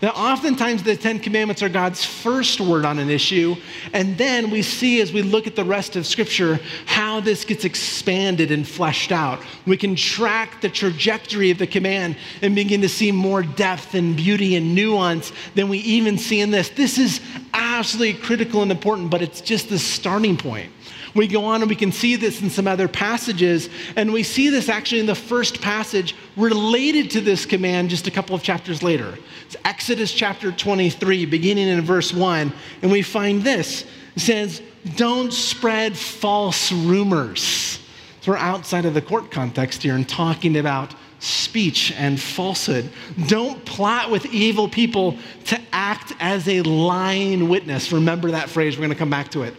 That 0.00 0.16
oftentimes 0.16 0.82
the 0.82 0.96
Ten 0.96 1.18
Commandments 1.18 1.62
are 1.62 1.68
God's 1.68 2.04
first 2.04 2.58
word 2.58 2.86
on 2.86 2.98
an 2.98 3.10
issue, 3.10 3.54
and 3.92 4.16
then 4.16 4.50
we 4.50 4.62
see 4.62 5.02
as 5.02 5.12
we 5.12 5.20
look 5.20 5.46
at 5.46 5.56
the 5.56 5.64
rest 5.64 5.94
of 5.94 6.06
Scripture 6.06 6.58
how 6.86 7.20
this 7.20 7.44
gets 7.44 7.66
expanded 7.66 8.50
and 8.50 8.66
fleshed 8.66 9.12
out. 9.12 9.40
We 9.66 9.76
can 9.76 9.96
track 9.96 10.62
the 10.62 10.70
trajectory 10.70 11.50
of 11.50 11.58
the 11.58 11.66
command 11.66 12.16
and 12.40 12.54
begin 12.54 12.80
to 12.80 12.88
see 12.88 13.12
more 13.12 13.42
depth 13.42 13.94
and 13.94 14.16
beauty 14.16 14.56
and 14.56 14.74
nuance 14.74 15.32
than 15.54 15.68
we 15.68 15.78
even 15.78 16.16
see 16.16 16.40
in 16.40 16.50
this. 16.50 16.70
This 16.70 16.96
is 16.96 17.20
absolutely 17.52 18.14
critical 18.14 18.62
and 18.62 18.70
important, 18.70 19.10
but 19.10 19.20
it's 19.20 19.42
just 19.42 19.68
the 19.68 19.78
starting 19.78 20.36
point. 20.36 20.72
We 21.14 21.26
go 21.26 21.44
on 21.44 21.62
and 21.62 21.68
we 21.68 21.76
can 21.76 21.92
see 21.92 22.16
this 22.16 22.40
in 22.42 22.50
some 22.50 22.68
other 22.68 22.88
passages, 22.88 23.68
and 23.96 24.12
we 24.12 24.22
see 24.22 24.48
this 24.48 24.68
actually 24.68 25.00
in 25.00 25.06
the 25.06 25.14
first 25.14 25.60
passage 25.60 26.14
related 26.36 27.10
to 27.12 27.20
this 27.20 27.44
command 27.46 27.90
just 27.90 28.06
a 28.06 28.10
couple 28.10 28.34
of 28.34 28.42
chapters 28.42 28.82
later. 28.82 29.18
It's 29.46 29.56
Exodus 29.64 30.12
chapter 30.12 30.52
23, 30.52 31.26
beginning 31.26 31.68
in 31.68 31.80
verse 31.80 32.12
1, 32.14 32.52
and 32.82 32.92
we 32.92 33.02
find 33.02 33.42
this. 33.42 33.84
It 34.16 34.20
says, 34.20 34.62
Don't 34.96 35.32
spread 35.32 35.96
false 35.96 36.70
rumors. 36.70 37.80
So 38.20 38.32
we're 38.32 38.38
outside 38.38 38.84
of 38.84 38.94
the 38.94 39.02
court 39.02 39.30
context 39.30 39.82
here 39.82 39.94
and 39.94 40.08
talking 40.08 40.58
about 40.58 40.94
speech 41.20 41.92
and 41.92 42.20
falsehood. 42.20 42.90
Don't 43.28 43.64
plot 43.64 44.10
with 44.10 44.26
evil 44.26 44.68
people 44.68 45.16
to 45.46 45.60
act 45.72 46.12
as 46.18 46.48
a 46.48 46.62
lying 46.62 47.48
witness. 47.48 47.92
Remember 47.92 48.30
that 48.30 48.48
phrase, 48.48 48.76
we're 48.76 48.82
going 48.82 48.90
to 48.90 48.98
come 48.98 49.10
back 49.10 49.30
to 49.30 49.42
it. 49.42 49.54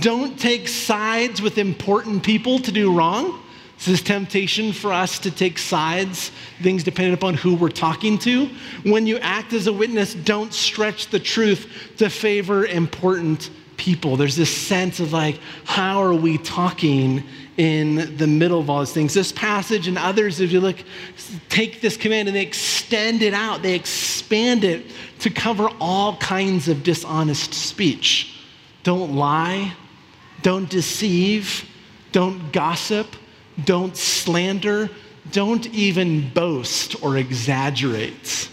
Don't 0.00 0.38
take 0.38 0.68
sides 0.68 1.40
with 1.40 1.58
important 1.58 2.22
people 2.22 2.58
to 2.60 2.72
do 2.72 2.96
wrong. 2.96 3.42
This 3.78 3.88
is 3.88 4.02
temptation 4.02 4.72
for 4.72 4.92
us 4.92 5.18
to 5.20 5.30
take 5.30 5.58
sides, 5.58 6.30
things 6.62 6.82
depending 6.82 7.14
upon 7.14 7.34
who 7.34 7.54
we're 7.54 7.68
talking 7.68 8.18
to. 8.20 8.48
When 8.84 9.06
you 9.06 9.18
act 9.18 9.52
as 9.52 9.66
a 9.66 9.72
witness, 9.72 10.14
don't 10.14 10.52
stretch 10.52 11.08
the 11.08 11.20
truth 11.20 11.92
to 11.98 12.08
favor 12.08 12.64
important 12.66 13.50
people. 13.76 14.16
There's 14.16 14.36
this 14.36 14.54
sense 14.54 14.98
of 14.98 15.12
like, 15.12 15.38
how 15.64 16.02
are 16.02 16.14
we 16.14 16.38
talking 16.38 17.22
in 17.58 18.16
the 18.16 18.26
middle 18.26 18.58
of 18.58 18.70
all 18.70 18.80
these 18.80 18.92
things? 18.92 19.12
This 19.12 19.30
passage 19.30 19.88
and 19.88 19.98
others, 19.98 20.40
if 20.40 20.52
you 20.52 20.60
look, 20.60 20.82
take 21.50 21.82
this 21.82 21.98
command 21.98 22.28
and 22.28 22.36
they 22.36 22.42
extend 22.42 23.20
it 23.20 23.34
out, 23.34 23.62
they 23.62 23.74
expand 23.74 24.64
it 24.64 24.86
to 25.20 25.30
cover 25.30 25.68
all 25.80 26.16
kinds 26.16 26.68
of 26.68 26.82
dishonest 26.82 27.52
speech. 27.52 28.35
Don't 28.86 29.16
lie, 29.16 29.72
don't 30.42 30.70
deceive, 30.70 31.68
don't 32.12 32.52
gossip, 32.52 33.16
don't 33.64 33.96
slander, 33.96 34.88
don't 35.32 35.66
even 35.74 36.30
boast 36.30 37.02
or 37.02 37.16
exaggerate. 37.16 38.48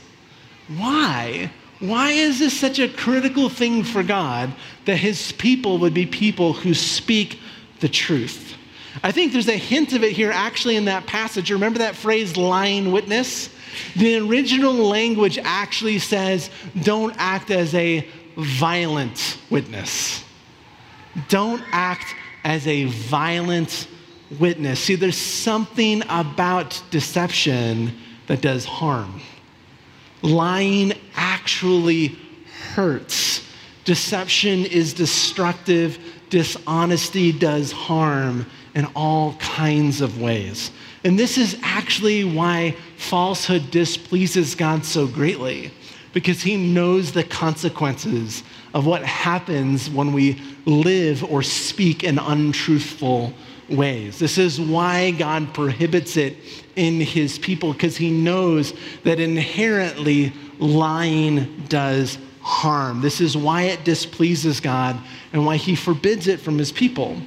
Why? 0.75 1.51
Why 1.77 2.13
is 2.13 2.39
this 2.39 2.59
such 2.59 2.79
a 2.79 2.89
critical 2.89 3.47
thing 3.47 3.83
for 3.83 4.01
God 4.01 4.51
that 4.85 4.97
his 4.97 5.33
people 5.33 5.77
would 5.77 5.93
be 5.93 6.07
people 6.07 6.53
who 6.53 6.73
speak 6.73 7.37
the 7.79 7.87
truth? 7.87 8.55
I 9.03 9.11
think 9.11 9.33
there's 9.33 9.47
a 9.47 9.55
hint 9.55 9.93
of 9.93 10.03
it 10.03 10.13
here 10.13 10.31
actually 10.31 10.77
in 10.77 10.85
that 10.85 11.05
passage. 11.05 11.51
Remember 11.51 11.77
that 11.77 11.93
phrase, 11.93 12.37
lying 12.37 12.91
witness? 12.91 13.49
The 13.95 14.17
original 14.17 14.73
language 14.73 15.37
actually 15.37 15.99
says, 15.99 16.49
don't 16.81 17.13
act 17.19 17.51
as 17.51 17.75
a 17.75 18.07
violent 18.37 19.37
witness. 19.49 20.23
Don't 21.29 21.63
act 21.71 22.15
as 22.43 22.67
a 22.67 22.85
violent 22.85 23.87
witness. 24.39 24.79
See, 24.79 24.95
there's 24.95 25.17
something 25.17 26.03
about 26.09 26.81
deception 26.89 27.97
that 28.27 28.41
does 28.41 28.65
harm. 28.65 29.21
Lying 30.21 30.93
actually 31.15 32.17
hurts. 32.73 33.45
Deception 33.83 34.65
is 34.65 34.93
destructive. 34.93 35.99
Dishonesty 36.29 37.31
does 37.31 37.71
harm 37.71 38.45
in 38.75 38.85
all 38.95 39.35
kinds 39.35 40.01
of 40.01 40.19
ways. 40.21 40.71
And 41.03 41.19
this 41.19 41.37
is 41.37 41.59
actually 41.61 42.23
why 42.23 42.75
falsehood 42.97 43.69
displeases 43.71 44.55
God 44.55 44.85
so 44.85 45.05
greatly, 45.05 45.71
because 46.13 46.41
he 46.41 46.55
knows 46.55 47.11
the 47.11 47.23
consequences 47.23 48.43
of 48.73 48.85
what 48.85 49.03
happens 49.03 49.89
when 49.89 50.13
we 50.13 50.41
live 50.65 51.23
or 51.23 51.43
speak 51.43 52.03
in 52.03 52.17
untruthful 52.19 53.33
ways. 53.69 54.19
This 54.19 54.37
is 54.37 54.61
why 54.61 55.11
God 55.11 55.53
prohibits 55.53 56.15
it 56.15 56.37
in 56.75 57.01
his 57.01 57.37
people, 57.39 57.73
because 57.73 57.97
he 57.97 58.11
knows 58.11 58.73
that 59.03 59.19
inherently 59.19 60.31
lying 60.59 61.63
does 61.67 62.17
harm. 62.41 63.01
This 63.01 63.21
is 63.21 63.37
why 63.37 63.63
it 63.63 63.83
displeases 63.83 64.59
God 64.59 64.99
and 65.31 65.45
why 65.45 65.57
he 65.57 65.75
forbids 65.75 66.27
it 66.27 66.39
from 66.39 66.57
his 66.57 66.71
people. 66.71 67.17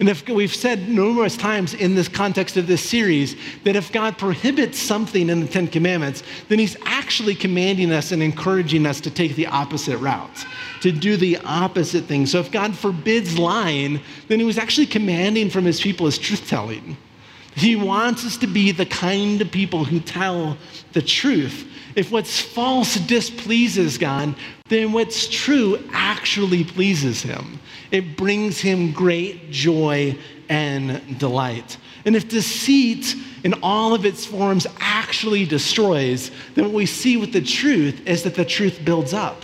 And 0.00 0.08
if 0.08 0.28
we've 0.28 0.54
said 0.54 0.88
numerous 0.88 1.36
times 1.36 1.74
in 1.74 1.96
this 1.96 2.06
context 2.06 2.56
of 2.56 2.68
this 2.68 2.88
series 2.88 3.36
that 3.64 3.74
if 3.74 3.90
God 3.90 4.16
prohibits 4.16 4.78
something 4.78 5.28
in 5.28 5.40
the 5.40 5.48
Ten 5.48 5.66
Commandments, 5.66 6.22
then 6.48 6.60
He's 6.60 6.76
actually 6.84 7.34
commanding 7.34 7.92
us 7.92 8.12
and 8.12 8.22
encouraging 8.22 8.86
us 8.86 9.00
to 9.00 9.10
take 9.10 9.34
the 9.34 9.46
opposite 9.46 9.98
route, 9.98 10.46
to 10.82 10.92
do 10.92 11.16
the 11.16 11.38
opposite 11.38 12.04
thing. 12.04 12.26
So 12.26 12.38
if 12.38 12.52
God 12.52 12.76
forbids 12.76 13.38
lying, 13.38 14.00
then 14.28 14.38
He 14.38 14.44
was 14.44 14.58
actually 14.58 14.86
commanding 14.86 15.50
from 15.50 15.64
His 15.64 15.80
people 15.80 16.06
His 16.06 16.18
truth 16.18 16.46
telling. 16.48 16.96
He 17.56 17.74
wants 17.74 18.24
us 18.24 18.36
to 18.36 18.46
be 18.46 18.70
the 18.70 18.86
kind 18.86 19.40
of 19.40 19.50
people 19.50 19.84
who 19.84 19.98
tell 19.98 20.56
the 20.92 21.02
truth. 21.02 21.66
If 21.94 22.10
what's 22.12 22.40
false 22.40 22.94
displeases 22.94 23.98
God, 23.98 24.34
then 24.68 24.92
what's 24.92 25.28
true 25.28 25.82
actually 25.92 26.64
pleases 26.64 27.22
Him. 27.22 27.58
It 27.90 28.16
brings 28.16 28.60
Him 28.60 28.92
great 28.92 29.50
joy 29.50 30.16
and 30.48 31.18
delight. 31.18 31.76
And 32.04 32.16
if 32.16 32.28
deceit 32.28 33.14
in 33.44 33.54
all 33.62 33.94
of 33.94 34.04
its 34.06 34.24
forms 34.24 34.66
actually 34.80 35.44
destroys, 35.44 36.30
then 36.54 36.64
what 36.64 36.74
we 36.74 36.86
see 36.86 37.16
with 37.16 37.32
the 37.32 37.40
truth 37.40 38.06
is 38.06 38.22
that 38.22 38.34
the 38.34 38.44
truth 38.44 38.80
builds 38.84 39.12
up. 39.12 39.42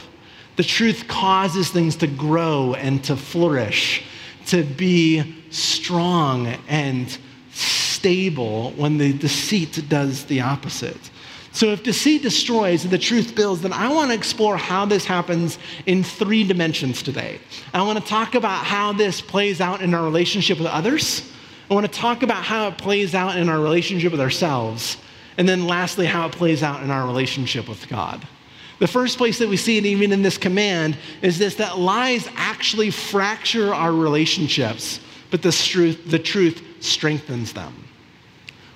The 0.56 0.62
truth 0.62 1.08
causes 1.08 1.70
things 1.70 1.96
to 1.96 2.06
grow 2.06 2.74
and 2.74 3.02
to 3.04 3.16
flourish, 3.16 4.04
to 4.46 4.62
be 4.62 5.42
strong 5.50 6.46
and 6.68 7.18
stable 7.50 8.70
when 8.72 8.98
the 8.98 9.12
deceit 9.12 9.82
does 9.88 10.24
the 10.26 10.40
opposite. 10.40 11.10
So, 11.54 11.68
if 11.68 11.84
deceit 11.84 12.22
destroys 12.22 12.82
and 12.82 12.92
the 12.92 12.98
truth 12.98 13.36
builds, 13.36 13.62
then 13.62 13.72
I 13.72 13.88
want 13.88 14.10
to 14.10 14.16
explore 14.16 14.56
how 14.56 14.86
this 14.86 15.04
happens 15.04 15.56
in 15.86 16.02
three 16.02 16.42
dimensions 16.42 17.00
today. 17.00 17.38
I 17.72 17.80
want 17.82 17.96
to 18.00 18.04
talk 18.04 18.34
about 18.34 18.64
how 18.64 18.92
this 18.92 19.20
plays 19.20 19.60
out 19.60 19.80
in 19.80 19.94
our 19.94 20.02
relationship 20.02 20.58
with 20.58 20.66
others. 20.66 21.30
I 21.70 21.74
want 21.74 21.86
to 21.86 21.92
talk 21.92 22.24
about 22.24 22.42
how 22.42 22.66
it 22.66 22.76
plays 22.76 23.14
out 23.14 23.36
in 23.36 23.48
our 23.48 23.60
relationship 23.60 24.10
with 24.10 24.20
ourselves. 24.20 24.96
And 25.38 25.48
then, 25.48 25.68
lastly, 25.68 26.06
how 26.06 26.26
it 26.26 26.32
plays 26.32 26.64
out 26.64 26.82
in 26.82 26.90
our 26.90 27.06
relationship 27.06 27.68
with 27.68 27.88
God. 27.88 28.26
The 28.80 28.88
first 28.88 29.16
place 29.16 29.38
that 29.38 29.48
we 29.48 29.56
see 29.56 29.78
it, 29.78 29.86
even 29.86 30.10
in 30.10 30.22
this 30.22 30.36
command, 30.36 30.98
is 31.22 31.38
this 31.38 31.54
that 31.56 31.78
lies 31.78 32.28
actually 32.34 32.90
fracture 32.90 33.72
our 33.72 33.92
relationships, 33.92 34.98
but 35.30 35.40
the 35.40 35.52
truth, 35.52 36.10
the 36.10 36.18
truth 36.18 36.64
strengthens 36.80 37.52
them. 37.52 37.84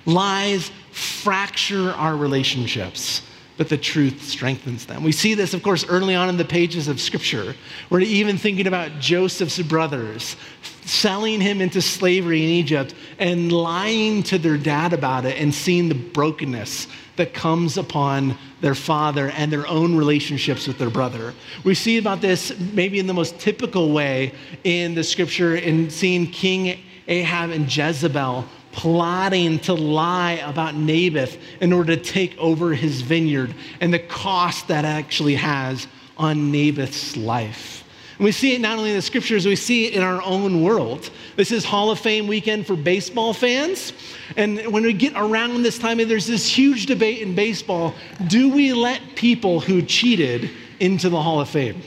Lies 0.09 0.71
fracture 0.91 1.91
our 1.91 2.15
relationships, 2.15 3.21
but 3.57 3.69
the 3.69 3.77
truth 3.77 4.23
strengthens 4.23 4.87
them. 4.87 5.03
We 5.03 5.11
see 5.11 5.35
this, 5.35 5.53
of 5.53 5.61
course, 5.61 5.85
early 5.87 6.15
on 6.15 6.29
in 6.29 6.37
the 6.37 6.45
pages 6.45 6.87
of 6.87 6.99
Scripture. 6.99 7.55
We're 7.91 7.99
even 7.99 8.37
thinking 8.37 8.65
about 8.65 8.99
Joseph's 8.99 9.61
brothers 9.61 10.35
selling 10.83 11.39
him 11.39 11.61
into 11.61 11.81
slavery 11.81 12.43
in 12.43 12.49
Egypt 12.49 12.95
and 13.19 13.51
lying 13.51 14.23
to 14.23 14.39
their 14.39 14.57
dad 14.57 14.93
about 14.93 15.25
it 15.25 15.37
and 15.37 15.53
seeing 15.53 15.89
the 15.89 15.95
brokenness 15.95 16.87
that 17.15 17.33
comes 17.33 17.77
upon 17.77 18.35
their 18.61 18.73
father 18.73 19.29
and 19.31 19.51
their 19.51 19.67
own 19.67 19.95
relationships 19.95 20.67
with 20.67 20.79
their 20.79 20.89
brother. 20.89 21.33
We 21.63 21.75
see 21.75 21.99
about 21.99 22.21
this 22.21 22.57
maybe 22.59 22.97
in 22.97 23.05
the 23.05 23.13
most 23.13 23.39
typical 23.39 23.91
way 23.91 24.33
in 24.63 24.95
the 24.95 25.03
scripture 25.03 25.55
in 25.55 25.91
seeing 25.91 26.27
King 26.27 26.79
Ahab 27.07 27.51
and 27.51 27.65
Jezebel 27.75 28.45
plotting 28.71 29.59
to 29.59 29.73
lie 29.73 30.33
about 30.45 30.75
Naboth 30.75 31.37
in 31.61 31.73
order 31.73 31.95
to 31.95 32.01
take 32.01 32.37
over 32.37 32.73
his 32.73 33.01
vineyard 33.01 33.53
and 33.81 33.93
the 33.93 33.99
cost 33.99 34.67
that 34.67 34.85
actually 34.85 35.35
has 35.35 35.87
on 36.17 36.51
Naboth's 36.51 37.17
life. 37.17 37.83
And 38.17 38.25
we 38.25 38.33
see 38.33 38.53
it 38.53 38.59
not 38.59 38.77
only 38.77 38.89
in 38.89 38.97
the 38.97 39.01
scriptures, 39.01 39.45
we 39.45 39.55
see 39.55 39.85
it 39.85 39.93
in 39.93 40.03
our 40.03 40.21
own 40.23 40.61
world. 40.61 41.09
This 41.37 41.53
is 41.53 41.63
Hall 41.63 41.89
of 41.89 41.99
Fame 41.99 42.27
weekend 42.27 42.67
for 42.67 42.75
baseball 42.75 43.33
fans. 43.33 43.93
And 44.35 44.59
when 44.73 44.83
we 44.83 44.91
get 44.91 45.13
around 45.15 45.63
this 45.63 45.79
time, 45.79 45.97
there's 45.99 46.27
this 46.27 46.45
huge 46.45 46.85
debate 46.85 47.21
in 47.21 47.33
baseball 47.33 47.95
do 48.27 48.49
we 48.49 48.73
let 48.73 49.01
people 49.15 49.61
who 49.61 49.81
cheated 49.81 50.51
into 50.81 51.09
the 51.09 51.21
Hall 51.21 51.39
of 51.39 51.47
Fame? 51.47 51.81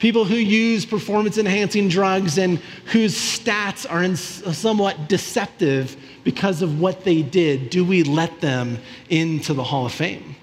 People 0.00 0.24
who 0.24 0.34
use 0.34 0.84
performance 0.84 1.38
enhancing 1.38 1.88
drugs 1.88 2.38
and 2.38 2.58
whose 2.86 3.14
stats 3.14 3.86
are 3.88 4.02
uh, 4.02 4.52
somewhat 4.52 5.08
deceptive 5.08 5.96
because 6.24 6.62
of 6.62 6.80
what 6.80 7.04
they 7.04 7.22
did, 7.22 7.70
do 7.70 7.84
we 7.84 8.02
let 8.02 8.40
them 8.40 8.78
into 9.10 9.54
the 9.54 9.62
Hall 9.62 9.86
of 9.86 9.92
Fame? 9.92 10.34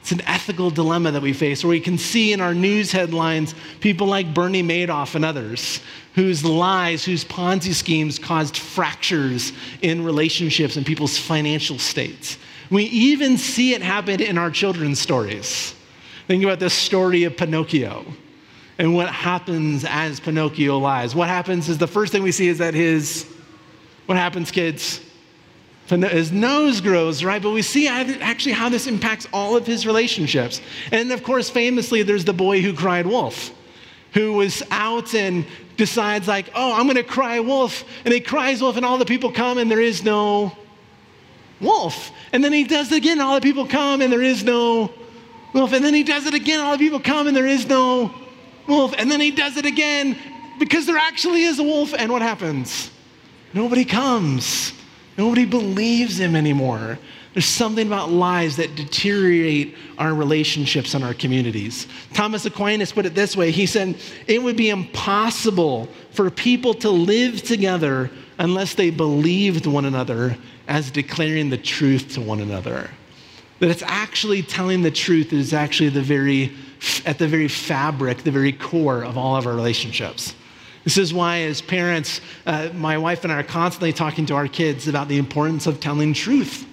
It's 0.00 0.10
an 0.10 0.22
ethical 0.22 0.70
dilemma 0.70 1.12
that 1.12 1.22
we 1.22 1.32
face, 1.32 1.62
where 1.62 1.70
we 1.70 1.80
can 1.80 1.96
see 1.96 2.32
in 2.32 2.40
our 2.40 2.54
news 2.54 2.90
headlines 2.90 3.54
people 3.80 4.08
like 4.08 4.34
Bernie 4.34 4.62
Madoff 4.62 5.14
and 5.14 5.24
others 5.24 5.80
whose 6.14 6.44
lies, 6.44 7.04
whose 7.04 7.24
Ponzi 7.24 7.72
schemes 7.72 8.18
caused 8.18 8.56
fractures 8.56 9.52
in 9.80 10.04
relationships 10.04 10.76
and 10.76 10.84
people's 10.84 11.16
financial 11.16 11.78
states. 11.78 12.36
We 12.70 12.84
even 12.84 13.38
see 13.38 13.74
it 13.74 13.82
happen 13.82 14.20
in 14.20 14.36
our 14.38 14.50
children's 14.50 14.98
stories. 14.98 15.74
Think 16.26 16.42
about 16.42 16.58
the 16.58 16.70
story 16.70 17.24
of 17.24 17.36
Pinocchio 17.36 18.04
and 18.78 18.94
what 18.94 19.08
happens 19.08 19.84
as 19.88 20.18
Pinocchio 20.20 20.78
lies. 20.78 21.14
What 21.14 21.28
happens 21.28 21.68
is 21.68 21.78
the 21.78 21.86
first 21.86 22.12
thing 22.12 22.22
we 22.22 22.32
see 22.32 22.48
is 22.48 22.58
that 22.58 22.74
his, 22.74 23.26
what 24.06 24.16
happens, 24.16 24.50
kids? 24.50 25.00
His 25.88 26.32
nose 26.32 26.80
grows, 26.80 27.22
right? 27.22 27.42
But 27.42 27.50
we 27.50 27.60
see 27.60 27.86
actually 27.86 28.52
how 28.52 28.70
this 28.70 28.86
impacts 28.86 29.28
all 29.32 29.56
of 29.56 29.66
his 29.66 29.86
relationships. 29.86 30.62
And 30.90 31.12
of 31.12 31.22
course, 31.22 31.50
famously, 31.50 32.02
there's 32.02 32.24
the 32.24 32.32
boy 32.32 32.62
who 32.62 32.72
cried 32.72 33.06
wolf, 33.06 33.50
who 34.14 34.32
was 34.32 34.62
out 34.70 35.14
and 35.14 35.44
decides, 35.76 36.28
like, 36.28 36.50
oh, 36.54 36.72
I'm 36.72 36.84
going 36.84 36.96
to 36.96 37.02
cry 37.02 37.40
wolf. 37.40 37.84
And 38.04 38.14
he 38.14 38.20
cries 38.20 38.62
wolf, 38.62 38.76
and 38.76 38.86
all 38.86 38.96
the 38.96 39.04
people 39.04 39.32
come, 39.32 39.58
and 39.58 39.70
there 39.70 39.80
is 39.80 40.02
no 40.02 40.56
wolf. 41.60 42.10
And 42.32 42.42
then 42.42 42.52
he 42.52 42.64
does 42.64 42.90
it 42.90 42.96
again, 42.96 43.20
all 43.20 43.34
the 43.34 43.42
people 43.42 43.66
come, 43.66 44.00
and 44.00 44.10
there 44.10 44.22
is 44.22 44.42
no 44.44 44.90
wolf. 45.52 45.72
And 45.72 45.84
then 45.84 45.92
he 45.92 46.04
does 46.04 46.26
it 46.26 46.32
again, 46.32 46.60
all 46.60 46.72
the 46.72 46.78
people 46.78 47.00
come, 47.00 47.26
and 47.26 47.36
there 47.36 47.46
is 47.46 47.66
no 47.66 48.14
wolf. 48.66 48.94
And 48.96 49.10
then 49.10 49.20
he 49.20 49.30
does 49.30 49.56
it 49.56 49.66
again 49.66 50.16
because 50.58 50.86
there 50.86 50.98
actually 50.98 51.42
is 51.42 51.58
a 51.58 51.62
wolf. 51.62 51.94
And 51.94 52.12
what 52.12 52.22
happens? 52.22 52.90
Nobody 53.54 53.84
comes. 53.84 54.72
Nobody 55.18 55.44
believes 55.44 56.18
him 56.18 56.34
anymore. 56.34 56.98
There's 57.34 57.46
something 57.46 57.86
about 57.86 58.10
lies 58.10 58.56
that 58.56 58.74
deteriorate 58.74 59.74
our 59.96 60.14
relationships 60.14 60.92
and 60.94 61.02
our 61.02 61.14
communities. 61.14 61.86
Thomas 62.12 62.44
Aquinas 62.44 62.92
put 62.92 63.06
it 63.06 63.14
this 63.14 63.36
way 63.36 63.50
He 63.50 63.66
said, 63.66 63.96
It 64.26 64.42
would 64.42 64.56
be 64.56 64.70
impossible 64.70 65.88
for 66.10 66.30
people 66.30 66.74
to 66.74 66.90
live 66.90 67.42
together 67.42 68.10
unless 68.38 68.74
they 68.74 68.90
believed 68.90 69.66
one 69.66 69.86
another 69.86 70.36
as 70.68 70.90
declaring 70.90 71.50
the 71.50 71.58
truth 71.58 72.14
to 72.14 72.20
one 72.20 72.40
another. 72.40 72.90
That 73.60 73.70
it's 73.70 73.82
actually 73.82 74.42
telling 74.42 74.82
the 74.82 74.90
truth 74.90 75.32
is 75.32 75.54
actually 75.54 75.90
the 75.90 76.02
very 76.02 76.52
at 77.04 77.18
the 77.18 77.28
very 77.28 77.48
fabric, 77.48 78.18
the 78.18 78.30
very 78.30 78.52
core 78.52 79.04
of 79.04 79.16
all 79.16 79.36
of 79.36 79.46
our 79.46 79.54
relationships. 79.54 80.34
This 80.84 80.98
is 80.98 81.14
why, 81.14 81.42
as 81.42 81.62
parents, 81.62 82.20
uh, 82.44 82.70
my 82.74 82.98
wife 82.98 83.22
and 83.22 83.32
I 83.32 83.36
are 83.40 83.44
constantly 83.44 83.92
talking 83.92 84.26
to 84.26 84.34
our 84.34 84.48
kids 84.48 84.88
about 84.88 85.08
the 85.08 85.18
importance 85.18 85.66
of 85.66 85.80
telling 85.80 86.12
truth. 86.12 86.66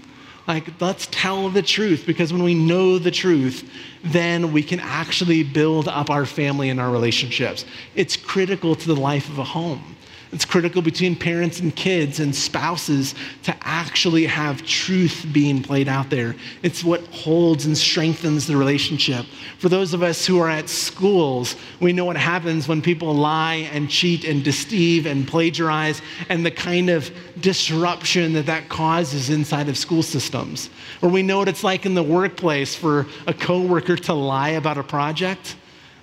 Like, 0.47 0.81
let's 0.81 1.07
tell 1.11 1.49
the 1.49 1.61
truth 1.61 2.05
because 2.07 2.33
when 2.33 2.41
we 2.41 2.55
know 2.55 2.97
the 2.97 3.11
truth, 3.11 3.69
then 4.03 4.51
we 4.51 4.63
can 4.63 4.79
actually 4.79 5.43
build 5.43 5.87
up 5.87 6.09
our 6.09 6.25
family 6.25 6.69
and 6.69 6.79
our 6.79 6.89
relationships. 6.91 7.65
It's 7.93 8.17
critical 8.17 8.75
to 8.75 8.87
the 8.87 8.99
life 8.99 9.29
of 9.29 9.37
a 9.37 9.43
home. 9.43 9.95
It's 10.31 10.45
critical 10.45 10.83
between 10.83 11.15
parents 11.15 11.59
and 11.59 11.75
kids 11.75 12.19
and 12.19 12.35
spouses 12.35 13.15
to 13.43 13.55
actually 13.61 14.27
have 14.27 14.63
truth 14.63 15.25
being 15.33 15.63
played 15.63 15.87
out 15.87 16.11
there. 16.11 16.35
It's 16.61 16.83
what 16.83 17.01
holds 17.07 17.65
and 17.65 17.75
strengthens 17.75 18.45
the 18.45 18.55
relationship. 18.55 19.25
For 19.57 19.69
those 19.69 19.95
of 19.95 20.03
us 20.03 20.27
who 20.27 20.39
are 20.39 20.49
at 20.49 20.69
schools, 20.69 21.55
we 21.79 21.93
know 21.93 22.05
what 22.05 22.15
happens 22.15 22.67
when 22.67 22.79
people 22.79 23.11
lie 23.11 23.69
and 23.73 23.89
cheat 23.89 24.23
and 24.23 24.43
deceive 24.43 25.07
and 25.07 25.27
plagiarize 25.27 25.99
and 26.29 26.45
the 26.45 26.51
kind 26.51 26.91
of 26.91 27.09
disruption 27.41 28.33
that 28.33 28.45
that 28.45 28.69
causes 28.69 29.31
inside 29.31 29.67
of 29.67 29.79
school 29.79 30.03
systems. 30.03 30.69
Or 31.01 31.09
we 31.09 31.23
know 31.23 31.39
what 31.39 31.47
it's 31.47 31.63
like 31.63 31.87
in 31.87 31.95
the 31.95 32.03
workplace 32.03 32.75
for 32.75 33.07
a 33.25 33.33
coworker 33.33 33.95
to 33.95 34.13
lie 34.13 34.49
about 34.49 34.77
a 34.77 34.83
project 34.83 35.55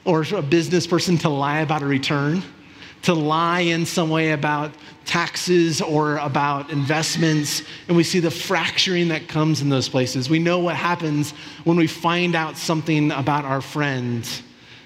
or 0.05 0.25
a 0.35 0.43
business 0.43 0.85
person 0.85 1.17
to 1.19 1.29
lie 1.29 1.61
about 1.61 1.83
a 1.83 1.87
return 1.87 2.43
to 3.03 3.15
lie 3.15 3.61
in 3.61 3.87
some 3.87 4.11
way 4.11 4.33
about 4.33 4.73
taxes 5.05 5.81
or 5.81 6.17
about 6.19 6.71
investments, 6.71 7.63
and 7.89 7.97
we 7.97 8.03
see 8.03 8.19
the 8.19 8.31
fracturing 8.31 9.09
that 9.09 9.29
comes 9.29 9.63
in 9.63 9.69
those 9.69 9.89
places. 9.89 10.29
We 10.29 10.41
know 10.41 10.59
what 10.59 10.75
happens 10.75 11.31
when 11.65 11.77
we 11.77 11.87
find 11.87 12.35
out 12.35 12.57
something 12.57 13.13
about 13.13 13.45
our 13.45 13.61
friend. 13.61 14.29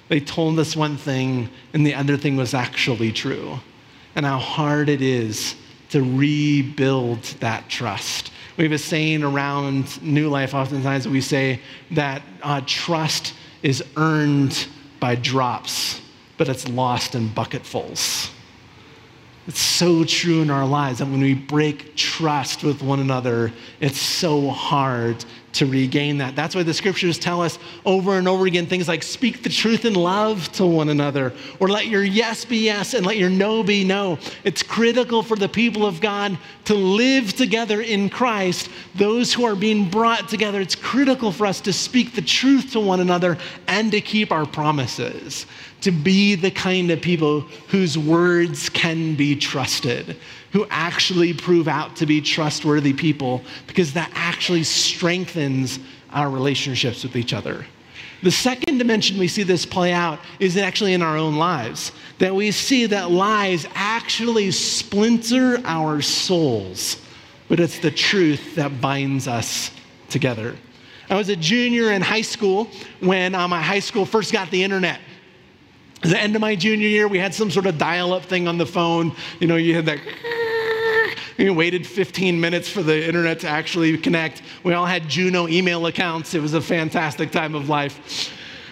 They 0.08 0.20
told 0.20 0.58
us 0.58 0.76
one 0.76 0.96
thing, 0.96 1.48
and 1.72 1.86
the 1.86 1.94
other 1.94 2.16
thing 2.16 2.36
was 2.36 2.52
actually 2.52 3.12
true, 3.12 3.58
and 4.14 4.26
how 4.26 4.38
hard 4.38 4.88
it 4.88 5.00
is 5.00 5.54
to 5.90 6.02
rebuild 6.02 7.22
that 7.40 7.68
trust. 7.68 8.30
We 8.56 8.64
have 8.64 8.72
a 8.72 8.78
saying 8.78 9.22
around 9.22 10.02
New 10.02 10.28
Life, 10.28 10.54
oftentimes 10.54 11.04
that 11.04 11.10
we 11.10 11.22
say 11.22 11.60
that 11.92 12.22
uh, 12.42 12.60
trust 12.66 13.32
is 13.62 13.82
earned 13.96 14.66
by 15.00 15.14
drops 15.14 16.00
but 16.40 16.48
it's 16.48 16.66
lost 16.68 17.14
in 17.14 17.28
bucketfuls. 17.28 18.30
It's 19.46 19.60
so 19.60 20.04
true 20.04 20.40
in 20.40 20.48
our 20.48 20.66
lives 20.66 21.00
that 21.00 21.04
when 21.04 21.20
we 21.20 21.34
break 21.34 21.94
trust 21.96 22.64
with 22.64 22.82
one 22.82 22.98
another, 22.98 23.52
it's 23.78 24.00
so 24.00 24.48
hard 24.48 25.22
to 25.52 25.66
regain 25.66 26.16
that. 26.18 26.36
That's 26.36 26.54
why 26.54 26.62
the 26.62 26.72
scriptures 26.72 27.18
tell 27.18 27.42
us 27.42 27.58
over 27.84 28.16
and 28.16 28.26
over 28.26 28.46
again 28.46 28.64
things 28.64 28.88
like 28.88 29.02
speak 29.02 29.42
the 29.42 29.50
truth 29.50 29.84
in 29.84 29.92
love 29.92 30.50
to 30.52 30.64
one 30.64 30.88
another, 30.88 31.34
or 31.58 31.68
let 31.68 31.88
your 31.88 32.02
yes 32.02 32.46
be 32.46 32.64
yes 32.64 32.94
and 32.94 33.04
let 33.04 33.18
your 33.18 33.28
no 33.28 33.62
be 33.62 33.84
no. 33.84 34.18
It's 34.42 34.62
critical 34.62 35.22
for 35.22 35.36
the 35.36 35.48
people 35.48 35.84
of 35.84 36.00
God 36.00 36.38
to 36.64 36.74
live 36.74 37.34
together 37.34 37.82
in 37.82 38.08
Christ, 38.08 38.70
those 38.94 39.34
who 39.34 39.44
are 39.44 39.56
being 39.56 39.90
brought 39.90 40.28
together. 40.30 40.62
It's 40.62 40.76
critical 40.76 41.32
for 41.32 41.44
us 41.44 41.60
to 41.62 41.72
speak 41.74 42.14
the 42.14 42.22
truth 42.22 42.72
to 42.72 42.80
one 42.80 43.00
another 43.00 43.36
and 43.66 43.90
to 43.92 44.00
keep 44.00 44.32
our 44.32 44.46
promises 44.46 45.44
to 45.80 45.90
be 45.90 46.34
the 46.34 46.50
kind 46.50 46.90
of 46.90 47.00
people 47.00 47.40
whose 47.68 47.96
words 47.96 48.68
can 48.68 49.14
be 49.14 49.34
trusted, 49.34 50.16
who 50.52 50.66
actually 50.70 51.32
prove 51.32 51.68
out 51.68 51.96
to 51.96 52.06
be 52.06 52.20
trustworthy 52.20 52.92
people, 52.92 53.42
because 53.66 53.92
that 53.94 54.10
actually 54.14 54.62
strengthens 54.62 55.78
our 56.10 56.28
relationships 56.28 57.02
with 57.02 57.16
each 57.16 57.32
other. 57.32 57.64
The 58.22 58.30
second 58.30 58.76
dimension 58.76 59.18
we 59.18 59.28
see 59.28 59.44
this 59.44 59.64
play 59.64 59.92
out 59.92 60.18
is 60.38 60.58
actually 60.58 60.92
in 60.92 61.00
our 61.00 61.16
own 61.16 61.36
lives, 61.36 61.92
that 62.18 62.34
we 62.34 62.50
see 62.50 62.84
that 62.86 63.10
lies 63.10 63.66
actually 63.74 64.50
splinter 64.50 65.58
our 65.64 66.02
souls, 66.02 66.98
but 67.48 67.58
it's 67.58 67.78
the 67.78 67.90
truth 67.90 68.56
that 68.56 68.80
binds 68.80 69.26
us 69.26 69.70
together. 70.10 70.56
I 71.08 71.14
was 71.14 71.28
a 71.30 71.36
junior 71.36 71.92
in 71.92 72.02
high 72.02 72.20
school 72.20 72.68
when 73.00 73.34
uh, 73.34 73.48
my 73.48 73.62
high 73.62 73.80
school 73.80 74.04
first 74.04 74.32
got 74.32 74.50
the 74.50 74.62
internet 74.62 75.00
the 76.08 76.18
end 76.18 76.34
of 76.34 76.40
my 76.40 76.56
junior 76.56 76.88
year, 76.88 77.08
we 77.08 77.18
had 77.18 77.34
some 77.34 77.50
sort 77.50 77.66
of 77.66 77.78
dial 77.78 78.12
up 78.12 78.24
thing 78.24 78.48
on 78.48 78.58
the 78.58 78.66
phone. 78.66 79.14
You 79.38 79.46
know, 79.46 79.56
you 79.56 79.74
had 79.74 79.86
that. 79.86 79.98
You 81.36 81.54
waited 81.54 81.86
15 81.86 82.38
minutes 82.38 82.68
for 82.68 82.82
the 82.82 83.06
internet 83.06 83.40
to 83.40 83.48
actually 83.48 83.96
connect. 83.96 84.42
We 84.62 84.74
all 84.74 84.84
had 84.84 85.08
Juno 85.08 85.48
email 85.48 85.86
accounts. 85.86 86.34
It 86.34 86.42
was 86.42 86.52
a 86.52 86.60
fantastic 86.60 87.30
time 87.30 87.54
of 87.54 87.70
life. 87.70 88.30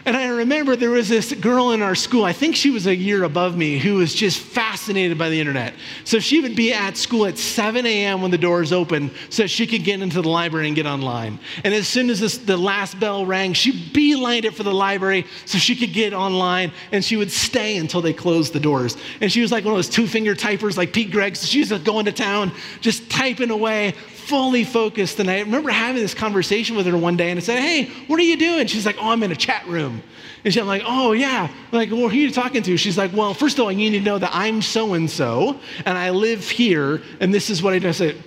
And 0.09 0.17
I 0.17 0.29
remember 0.29 0.75
there 0.75 0.89
was 0.89 1.11
this 1.11 1.35
girl 1.35 1.73
in 1.73 1.83
our 1.83 1.95
school, 1.95 2.25
I 2.25 2.33
think 2.33 2.57
she 2.57 2.71
was 2.71 2.87
a 2.87 2.97
year 2.97 3.25
above 3.25 3.59
me, 3.59 3.77
who 3.77 3.97
was 3.97 4.15
just 4.15 4.41
fascinated 4.41 5.19
by 5.19 5.29
the 5.29 5.39
internet. 5.39 5.75
So 6.05 6.19
she 6.19 6.41
would 6.41 6.57
be 6.57 6.73
at 6.73 6.97
school 6.97 7.27
at 7.27 7.37
7 7.37 7.85
a.m. 7.85 8.23
when 8.23 8.31
the 8.31 8.39
doors 8.39 8.73
open 8.73 9.11
so 9.29 9.47
she 9.47 9.67
could 9.67 9.85
get 9.85 10.01
into 10.01 10.23
the 10.23 10.29
library 10.31 10.67
and 10.67 10.75
get 10.75 10.87
online. 10.87 11.39
And 11.63 11.75
as 11.75 11.87
soon 11.87 12.09
as 12.09 12.21
this, 12.21 12.39
the 12.39 12.57
last 12.57 12.99
bell 12.99 13.27
rang, 13.27 13.53
she 13.53 13.71
beelined 13.71 14.47
it 14.47 14.55
for 14.55 14.63
the 14.63 14.73
library 14.73 15.27
so 15.45 15.59
she 15.59 15.77
could 15.77 15.93
get 15.93 16.15
online 16.15 16.73
and 16.91 17.05
she 17.05 17.17
would 17.17 17.31
stay 17.31 17.77
until 17.77 18.01
they 18.01 18.15
closed 18.15 18.55
the 18.55 18.61
doors. 18.61 18.97
And 19.21 19.31
she 19.31 19.43
was 19.43 19.53
like 19.53 19.67
one 19.67 19.75
of 19.75 19.77
those 19.77 19.91
two 19.91 20.07
finger 20.07 20.35
typers 20.35 20.79
like 20.79 20.95
Pete 20.95 21.11
Gregg. 21.11 21.37
So 21.37 21.47
she 21.47 21.59
was 21.59 21.71
going 21.83 22.07
to 22.07 22.13
town, 22.13 22.53
just 22.81 23.11
typing 23.11 23.51
away, 23.51 23.93
fully 24.29 24.65
focused. 24.65 25.19
And 25.21 25.31
I 25.31 25.41
remember 25.41 25.71
having 25.71 26.03
this 26.03 26.15
conversation 26.15 26.77
with 26.77 26.87
her 26.87 26.97
one 26.97 27.17
day 27.17 27.31
and 27.31 27.39
I 27.39 27.43
said, 27.43 27.61
Hey, 27.61 27.85
what 28.07 28.21
are 28.21 28.25
you 28.25 28.37
doing? 28.37 28.67
She's 28.67 28.87
like, 28.87 28.97
Oh, 29.01 29.11
I'm 29.11 29.23
in 29.23 29.33
a 29.33 29.37
chat 29.37 29.67
room. 29.67 30.03
And 30.45 30.55
she's 30.55 30.63
like, 30.63 30.83
Oh, 30.85 31.13
yeah. 31.13 31.49
I'm 31.51 31.77
like, 31.77 31.91
well, 31.91 32.03
who 32.03 32.09
are 32.09 32.13
you 32.13 32.31
talking 32.31 32.63
to? 32.63 32.77
She's 32.77 32.99
like, 32.99 33.13
Well, 33.13 33.35
first 33.35 33.59
of 33.59 33.65
all, 33.65 33.73
you 33.73 33.91
need 33.91 33.99
to 33.99 34.05
know 34.05 34.19
that 34.19 34.31
I'm 34.33 34.63
so 34.63 34.95
and 34.95 35.11
so 35.11 35.59
and 35.85 35.97
I 35.97 36.11
live 36.11 36.49
here 36.49 37.03
and 37.21 37.33
this 37.33 37.51
is 37.51 37.63
what 37.63 37.73
I 37.73 37.79
do. 37.79 37.89
I 37.89 37.93
said, 37.93 38.23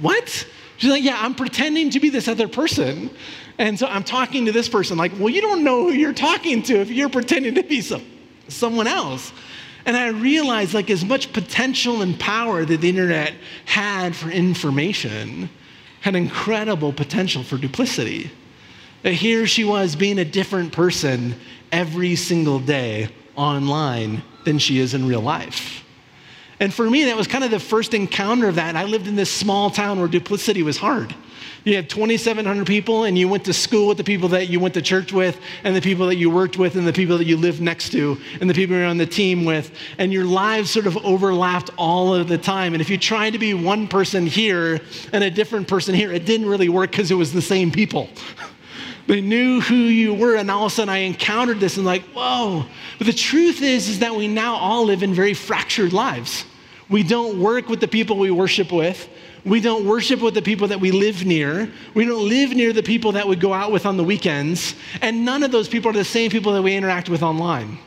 What? 0.00 0.46
She's 0.78 0.90
like, 0.90 1.04
Yeah, 1.04 1.18
I'm 1.20 1.34
pretending 1.34 1.90
to 1.90 2.00
be 2.00 2.08
this 2.08 2.26
other 2.26 2.48
person. 2.48 3.10
And 3.58 3.78
so 3.78 3.86
I'm 3.86 4.02
talking 4.02 4.46
to 4.46 4.52
this 4.52 4.68
person, 4.68 4.96
like, 4.96 5.12
Well, 5.18 5.28
you 5.28 5.42
don't 5.42 5.62
know 5.62 5.84
who 5.84 5.92
you're 5.92 6.14
talking 6.14 6.62
to 6.64 6.80
if 6.80 6.90
you're 6.90 7.10
pretending 7.10 7.54
to 7.56 7.62
be 7.62 7.82
some, 7.82 8.04
someone 8.48 8.86
else. 8.86 9.32
And 9.84 9.96
I 9.96 10.08
realized 10.08 10.74
like 10.74 10.90
as 10.90 11.04
much 11.04 11.32
potential 11.32 12.02
and 12.02 12.18
power 12.18 12.64
that 12.64 12.80
the 12.80 12.88
internet 12.88 13.34
had 13.64 14.14
for 14.14 14.30
information 14.30 15.50
had 16.00 16.14
incredible 16.14 16.92
potential 16.92 17.42
for 17.42 17.56
duplicity. 17.56 18.30
That 19.02 19.14
here 19.14 19.46
she 19.46 19.64
was 19.64 19.96
being 19.96 20.18
a 20.18 20.24
different 20.24 20.72
person 20.72 21.34
every 21.72 22.14
single 22.16 22.60
day 22.60 23.08
online 23.36 24.22
than 24.44 24.58
she 24.58 24.78
is 24.78 24.94
in 24.94 25.06
real 25.06 25.20
life. 25.20 25.81
And 26.62 26.72
for 26.72 26.88
me, 26.88 27.06
that 27.06 27.16
was 27.16 27.26
kind 27.26 27.42
of 27.42 27.50
the 27.50 27.58
first 27.58 27.92
encounter 27.92 28.46
of 28.46 28.54
that. 28.54 28.76
I 28.76 28.84
lived 28.84 29.08
in 29.08 29.16
this 29.16 29.32
small 29.32 29.68
town 29.68 29.98
where 29.98 30.06
duplicity 30.06 30.62
was 30.62 30.76
hard. 30.76 31.12
You 31.64 31.74
had 31.74 31.90
2,700 31.90 32.68
people, 32.68 33.02
and 33.02 33.18
you 33.18 33.26
went 33.26 33.44
to 33.46 33.52
school 33.52 33.88
with 33.88 33.98
the 33.98 34.04
people 34.04 34.28
that 34.28 34.48
you 34.48 34.60
went 34.60 34.72
to 34.74 34.82
church 34.82 35.12
with, 35.12 35.40
and 35.64 35.74
the 35.74 35.80
people 35.80 36.06
that 36.06 36.18
you 36.18 36.30
worked 36.30 36.58
with, 36.58 36.76
and 36.76 36.86
the 36.86 36.92
people 36.92 37.18
that 37.18 37.24
you 37.24 37.36
lived 37.36 37.60
next 37.60 37.90
to, 37.90 38.16
and 38.40 38.48
the 38.48 38.54
people 38.54 38.76
you're 38.76 38.86
on 38.86 38.96
the 38.96 39.06
team 39.06 39.44
with. 39.44 39.76
And 39.98 40.12
your 40.12 40.24
lives 40.24 40.70
sort 40.70 40.86
of 40.86 40.96
overlapped 40.98 41.70
all 41.76 42.14
of 42.14 42.28
the 42.28 42.38
time. 42.38 42.74
And 42.74 42.80
if 42.80 42.88
you 42.88 42.96
tried 42.96 43.30
to 43.30 43.40
be 43.40 43.54
one 43.54 43.88
person 43.88 44.24
here 44.24 44.80
and 45.12 45.24
a 45.24 45.30
different 45.32 45.66
person 45.66 45.96
here, 45.96 46.12
it 46.12 46.26
didn't 46.26 46.46
really 46.46 46.68
work 46.68 46.92
because 46.92 47.10
it 47.10 47.16
was 47.16 47.32
the 47.32 47.42
same 47.42 47.72
people. 47.72 48.08
They 49.08 49.20
knew 49.20 49.60
who 49.60 49.74
you 49.74 50.14
were, 50.14 50.36
and 50.36 50.48
all 50.48 50.66
of 50.66 50.70
a 50.72 50.74
sudden 50.76 50.88
I 50.88 50.98
encountered 50.98 51.58
this 51.58 51.76
and 51.76 51.84
like, 51.84 52.02
whoa. 52.14 52.64
But 52.98 53.08
the 53.08 53.12
truth 53.12 53.60
is, 53.60 53.88
is 53.88 53.98
that 53.98 54.14
we 54.14 54.28
now 54.28 54.54
all 54.54 54.84
live 54.84 55.02
in 55.02 55.12
very 55.12 55.34
fractured 55.34 55.92
lives. 55.92 56.44
We 56.92 57.02
don't 57.02 57.40
work 57.40 57.70
with 57.70 57.80
the 57.80 57.88
people 57.88 58.18
we 58.18 58.30
worship 58.30 58.70
with. 58.70 59.08
We 59.46 59.62
don't 59.62 59.86
worship 59.86 60.20
with 60.20 60.34
the 60.34 60.42
people 60.42 60.68
that 60.68 60.78
we 60.78 60.92
live 60.92 61.24
near. 61.24 61.72
We 61.94 62.04
don't 62.04 62.28
live 62.28 62.50
near 62.50 62.74
the 62.74 62.82
people 62.82 63.12
that 63.12 63.26
we 63.26 63.34
go 63.34 63.54
out 63.54 63.72
with 63.72 63.86
on 63.86 63.96
the 63.96 64.04
weekends. 64.04 64.74
And 65.00 65.24
none 65.24 65.42
of 65.42 65.50
those 65.50 65.68
people 65.68 65.90
are 65.90 65.94
the 65.94 66.04
same 66.04 66.30
people 66.30 66.52
that 66.52 66.62
we 66.62 66.76
interact 66.76 67.08
with 67.08 67.22
online. 67.22 67.78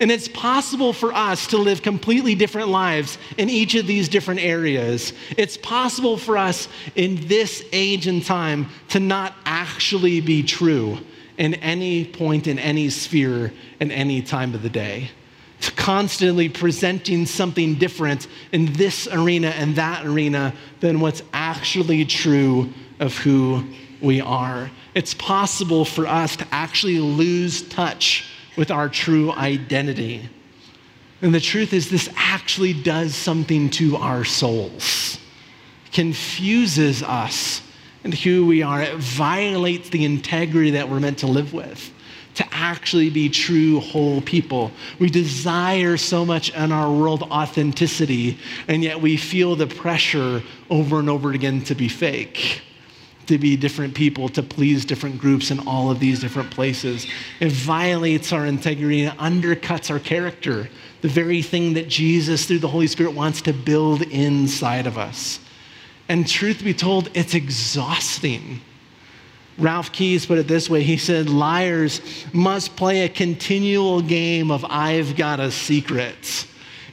And 0.00 0.10
it's 0.10 0.26
possible 0.28 0.94
for 0.94 1.12
us 1.12 1.48
to 1.48 1.58
live 1.58 1.82
completely 1.82 2.34
different 2.34 2.68
lives 2.68 3.18
in 3.36 3.50
each 3.50 3.74
of 3.74 3.86
these 3.86 4.08
different 4.08 4.40
areas. 4.40 5.12
It's 5.36 5.58
possible 5.58 6.16
for 6.16 6.38
us 6.38 6.66
in 6.94 7.28
this 7.28 7.62
age 7.72 8.06
and 8.06 8.24
time 8.24 8.68
to 8.88 9.00
not 9.00 9.34
actually 9.44 10.22
be 10.22 10.42
true 10.42 10.98
in 11.36 11.54
any 11.54 12.06
point, 12.06 12.46
in 12.46 12.58
any 12.58 12.88
sphere, 12.88 13.52
in 13.80 13.90
any 13.90 14.22
time 14.22 14.54
of 14.54 14.62
the 14.62 14.70
day 14.70 15.10
constantly 15.70 16.48
presenting 16.48 17.26
something 17.26 17.74
different 17.74 18.26
in 18.52 18.72
this 18.74 19.08
arena 19.08 19.48
and 19.48 19.76
that 19.76 20.04
arena 20.06 20.54
than 20.80 21.00
what's 21.00 21.22
actually 21.32 22.04
true 22.04 22.72
of 23.00 23.16
who 23.18 23.64
we 24.00 24.20
are. 24.20 24.70
It's 24.94 25.14
possible 25.14 25.84
for 25.84 26.06
us 26.06 26.36
to 26.36 26.46
actually 26.52 26.98
lose 26.98 27.62
touch 27.68 28.28
with 28.56 28.70
our 28.70 28.88
true 28.88 29.32
identity. 29.32 30.28
And 31.22 31.34
the 31.34 31.40
truth 31.40 31.72
is, 31.72 31.90
this 31.90 32.08
actually 32.16 32.72
does 32.72 33.14
something 33.14 33.70
to 33.70 33.96
our 33.96 34.24
souls, 34.24 35.18
confuses 35.92 37.02
us 37.02 37.62
and 38.04 38.14
who 38.14 38.46
we 38.46 38.62
are. 38.62 38.82
It 38.82 38.96
violates 38.96 39.88
the 39.90 40.04
integrity 40.04 40.72
that 40.72 40.88
we're 40.88 41.00
meant 41.00 41.18
to 41.18 41.26
live 41.26 41.52
with 41.52 41.92
to 42.38 42.46
actually 42.52 43.10
be 43.10 43.28
true, 43.28 43.80
whole 43.80 44.20
people. 44.20 44.70
We 45.00 45.10
desire 45.10 45.96
so 45.96 46.24
much 46.24 46.54
in 46.54 46.70
our 46.70 46.88
world 46.88 47.24
authenticity, 47.24 48.38
and 48.68 48.84
yet 48.84 49.00
we 49.00 49.16
feel 49.16 49.56
the 49.56 49.66
pressure 49.66 50.40
over 50.70 51.00
and 51.00 51.10
over 51.10 51.32
again 51.32 51.64
to 51.64 51.74
be 51.74 51.88
fake, 51.88 52.62
to 53.26 53.38
be 53.38 53.56
different 53.56 53.92
people, 53.92 54.28
to 54.28 54.44
please 54.44 54.84
different 54.84 55.18
groups 55.18 55.50
in 55.50 55.66
all 55.66 55.90
of 55.90 55.98
these 55.98 56.20
different 56.20 56.52
places. 56.52 57.08
It 57.40 57.50
violates 57.50 58.32
our 58.32 58.46
integrity 58.46 59.06
and 59.06 59.18
undercuts 59.18 59.90
our 59.90 59.98
character, 59.98 60.70
the 61.00 61.08
very 61.08 61.42
thing 61.42 61.74
that 61.74 61.88
Jesus, 61.88 62.46
through 62.46 62.60
the 62.60 62.68
Holy 62.68 62.86
Spirit, 62.86 63.14
wants 63.14 63.42
to 63.42 63.52
build 63.52 64.02
inside 64.02 64.86
of 64.86 64.96
us. 64.96 65.40
And 66.08 66.24
truth 66.24 66.62
be 66.62 66.72
told, 66.72 67.10
it's 67.14 67.34
exhausting. 67.34 68.60
Ralph 69.58 69.90
Keyes 69.92 70.24
put 70.24 70.38
it 70.38 70.46
this 70.46 70.70
way 70.70 70.82
he 70.82 70.96
said, 70.96 71.28
Liars 71.28 72.00
must 72.32 72.76
play 72.76 73.04
a 73.04 73.08
continual 73.08 74.00
game 74.00 74.50
of 74.50 74.64
I've 74.68 75.16
got 75.16 75.40
a 75.40 75.50
secret. 75.50 76.46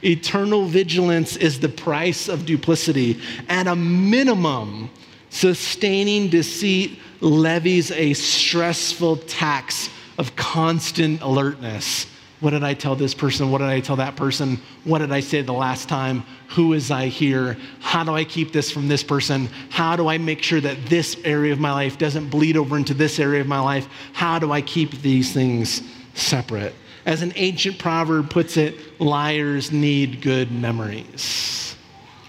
Eternal 0.04 0.66
vigilance 0.66 1.36
is 1.36 1.60
the 1.60 1.70
price 1.70 2.28
of 2.28 2.46
duplicity. 2.46 3.20
At 3.48 3.68
a 3.68 3.76
minimum, 3.76 4.90
sustaining 5.30 6.30
deceit 6.30 7.00
levies 7.22 7.92
a 7.92 8.14
stressful 8.14 9.18
tax 9.18 9.90
of 10.18 10.36
constant 10.36 11.22
alertness. 11.22 12.08
What 12.42 12.50
did 12.52 12.64
I 12.64 12.74
tell 12.74 12.96
this 12.96 13.14
person? 13.14 13.50
What 13.50 13.60
did 13.60 13.70
I 13.70 13.80
tell 13.80 13.96
that 13.96 14.16
person? 14.16 14.60
What 14.84 15.00
did 15.00 15.12
I 15.12 15.22
say 15.22 15.42
the 15.42 15.54
last 15.54 15.88
time? 15.88 16.24
Who 16.50 16.74
is 16.74 16.92
I 16.92 17.08
here? 17.08 17.58
How 17.80 18.04
do 18.04 18.14
I 18.14 18.26
keep 18.26 18.52
this 18.52 18.70
from 18.70 18.88
this 18.88 19.04
person? 19.04 19.48
How 19.70 19.96
do 19.96 20.10
I 20.10 20.18
make 20.18 20.44
sure 20.44 20.60
that 20.60 20.86
this 20.88 21.18
area 21.24 21.54
of 21.54 21.60
my 21.60 21.72
life 21.72 21.98
doesn't 21.98 22.30
bleed 22.30 22.58
over 22.58 22.76
into 22.76 22.94
this 22.94 23.20
area 23.20 23.42
of 23.42 23.48
my 23.48 23.60
life? 23.60 23.88
How 24.14 24.38
do 24.38 24.52
I 24.52 24.62
keep 24.62 25.02
these 25.02 25.32
things 25.32 25.82
separate? 26.14 26.76
As 27.06 27.22
an 27.22 27.32
ancient 27.36 27.80
proverb 27.80 28.30
puts 28.30 28.58
it, 28.58 29.00
liars 29.00 29.72
need 29.72 30.22
good 30.22 30.52
memories. 30.52 31.76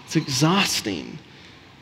It's 0.05 0.15
exhausting. 0.15 1.19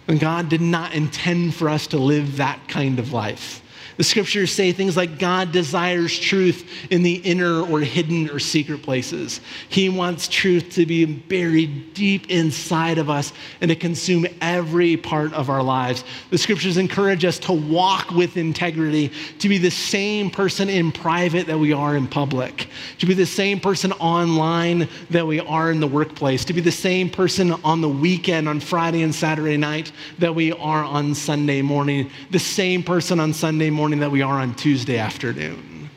And 0.08 0.20
God 0.20 0.50
did 0.50 0.62
not 0.62 0.94
intend 0.94 1.56
for 1.56 1.70
us 1.70 1.88
to 1.88 1.98
live 1.98 2.38
that 2.38 2.60
kind 2.68 2.98
of 3.00 3.12
life. 3.12 3.62
The 3.98 4.04
scriptures 4.04 4.52
say 4.52 4.72
things 4.74 4.98
like 4.98 5.20
God 5.20 5.52
desires 5.54 6.18
truth 6.20 6.70
in 6.90 7.02
the 7.02 7.16
inner 7.16 7.62
or 7.62 7.80
hidden 7.80 8.30
or 8.30 8.40
secret 8.40 8.84
places. 8.84 9.40
He 9.70 9.88
wants 9.88 10.28
truth 10.28 10.72
to 10.72 10.86
be 10.86 11.06
buried 11.06 11.94
deep 11.94 12.30
inside 12.30 12.98
of 12.98 13.10
us 13.10 13.32
and 13.62 13.70
to 13.70 13.76
consume 13.76 14.28
every 14.42 14.98
part 14.98 15.34
of 15.34 15.50
our 15.50 15.64
lives. 15.64 16.04
The 16.30 16.38
scriptures 16.38 16.76
encourage 16.76 17.24
us 17.24 17.40
to 17.40 17.54
walk 17.54 18.12
with 18.12 18.36
integrity, 18.36 19.12
to 19.40 19.48
be 19.48 19.58
the 19.58 19.72
same 19.72 20.30
person 20.30 20.70
in 20.70 20.92
private 20.92 21.48
that 21.48 21.58
we 21.58 21.72
are 21.72 21.96
in 21.96 22.08
public, 22.08 22.68
to 23.00 23.06
be 23.06 23.14
the 23.14 23.26
same 23.26 23.62
person 23.62 23.94
online 23.94 24.90
that 25.10 25.26
we 25.26 25.40
are 25.40 25.72
in 25.72 25.80
the 25.80 25.88
workplace, 25.88 26.44
to 26.46 26.54
be 26.54 26.62
the 26.62 26.72
same 26.72 27.10
person 27.10 27.54
on 27.64 27.80
the 27.80 27.90
weekend, 27.90 28.50
on 28.50 28.60
Friday 28.60 29.04
and 29.04 29.16
Saturday 29.16 29.56
night 29.56 29.94
that 30.20 30.36
we 30.36 30.52
are 30.52 30.84
on 30.84 31.16
Sunday 31.16 31.62
morning, 31.62 32.10
the 32.32 32.40
same 32.40 32.84
person 32.84 33.22
on 33.22 33.32
Sunday 33.32 33.70
morning 33.70 33.85
morning 33.86 34.00
that 34.00 34.10
we 34.10 34.24
are 34.24 34.40
on 34.40 34.56
Tuesday 34.56 34.98
afternoon. 34.98 35.92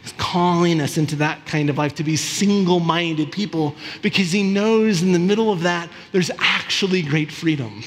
He's 0.00 0.12
calling 0.12 0.80
us 0.80 0.96
into 0.96 1.16
that 1.16 1.44
kind 1.44 1.68
of 1.68 1.76
life 1.76 1.94
to 1.96 2.02
be 2.02 2.16
single 2.16 2.80
minded 2.80 3.30
people 3.30 3.76
because 4.00 4.32
he 4.32 4.42
knows 4.42 5.02
in 5.02 5.12
the 5.12 5.18
middle 5.18 5.52
of 5.52 5.60
that 5.60 5.90
there's 6.12 6.30
actually 6.38 7.02
great 7.02 7.30
freedom. 7.30 7.82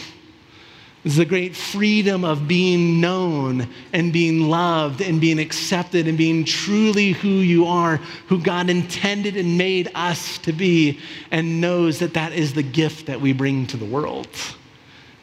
There's 1.02 1.16
the 1.16 1.26
great 1.26 1.56
freedom 1.56 2.24
of 2.24 2.48
being 2.48 3.02
known 3.02 3.68
and 3.92 4.14
being 4.14 4.42
loved 4.52 5.02
and 5.02 5.20
being 5.20 5.40
accepted 5.40 6.08
and 6.08 6.16
being 6.16 6.46
truly 6.46 7.14
who 7.14 7.30
you 7.30 7.66
are, 7.66 7.96
who 8.28 8.40
God 8.40 8.70
intended 8.70 9.36
and 9.36 9.58
made 9.58 9.90
us 9.96 10.38
to 10.44 10.54
be, 10.54 11.00
and 11.32 11.60
knows 11.60 11.98
that 11.98 12.14
that 12.14 12.34
is 12.34 12.54
the 12.54 12.62
gift 12.62 13.08
that 13.08 13.20
we 13.20 13.34
bring 13.34 13.66
to 13.66 13.78
the 13.78 13.86
world, 13.86 14.30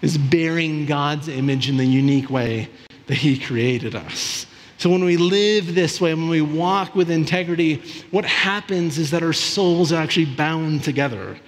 is 0.02 0.18
bearing 0.18 0.84
God's 0.84 1.28
image 1.28 1.68
in 1.68 1.76
the 1.76 1.86
unique 1.86 2.28
way 2.28 2.68
that 3.06 3.14
He 3.16 3.38
created 3.38 3.94
us. 3.94 4.46
So 4.78 4.90
when 4.90 5.04
we 5.04 5.16
live 5.16 5.74
this 5.74 6.00
way, 6.00 6.12
when 6.12 6.28
we 6.28 6.42
walk 6.42 6.94
with 6.94 7.10
integrity, 7.10 7.82
what 8.10 8.24
happens 8.24 8.98
is 8.98 9.10
that 9.12 9.22
our 9.22 9.32
souls 9.32 9.90
are 9.90 10.02
actually 10.02 10.26
bound 10.26 10.84
together. 10.84 11.38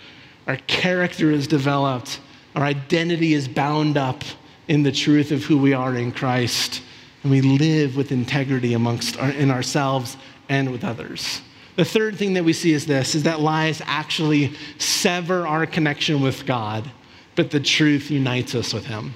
Our 0.47 0.57
character 0.67 1.31
is 1.31 1.47
developed, 1.47 2.21
our 2.55 2.63
identity 2.63 3.35
is 3.35 3.47
bound 3.47 3.99
up 3.99 4.25
in 4.67 4.83
the 4.83 4.93
truth 4.93 5.31
of 5.31 5.45
who 5.45 5.59
we 5.59 5.75
are 5.75 5.95
in 5.95 6.11
Christ, 6.11 6.83
and 7.23 7.31
we 7.31 7.43
live 7.43 7.97
with 7.97 8.13
integrity 8.13 8.73
amongst 8.73 9.19
our, 9.19 9.31
in 9.31 9.51
ourselves 9.51 10.17
and 10.49 10.71
with 10.71 10.85
others. 10.85 11.43
The 11.77 11.85
third 11.85 12.17
thing 12.17 12.35
that 12.35 12.45
we 12.45 12.55
see 12.55 12.73
is 12.73 12.87
this 12.87 13.15
is 13.15 13.23
that 13.25 13.41
lies 13.41 13.83
actually 13.85 14.55
sever 14.79 15.47
our 15.47 15.67
connection 15.67 16.23
with 16.23 16.47
God, 16.47 16.91
but 17.37 17.51
the 17.51 17.61
truth 17.61 18.11
unites 18.11 18.55
us 18.55 18.73
with 18.73 18.87
him. 18.87 19.15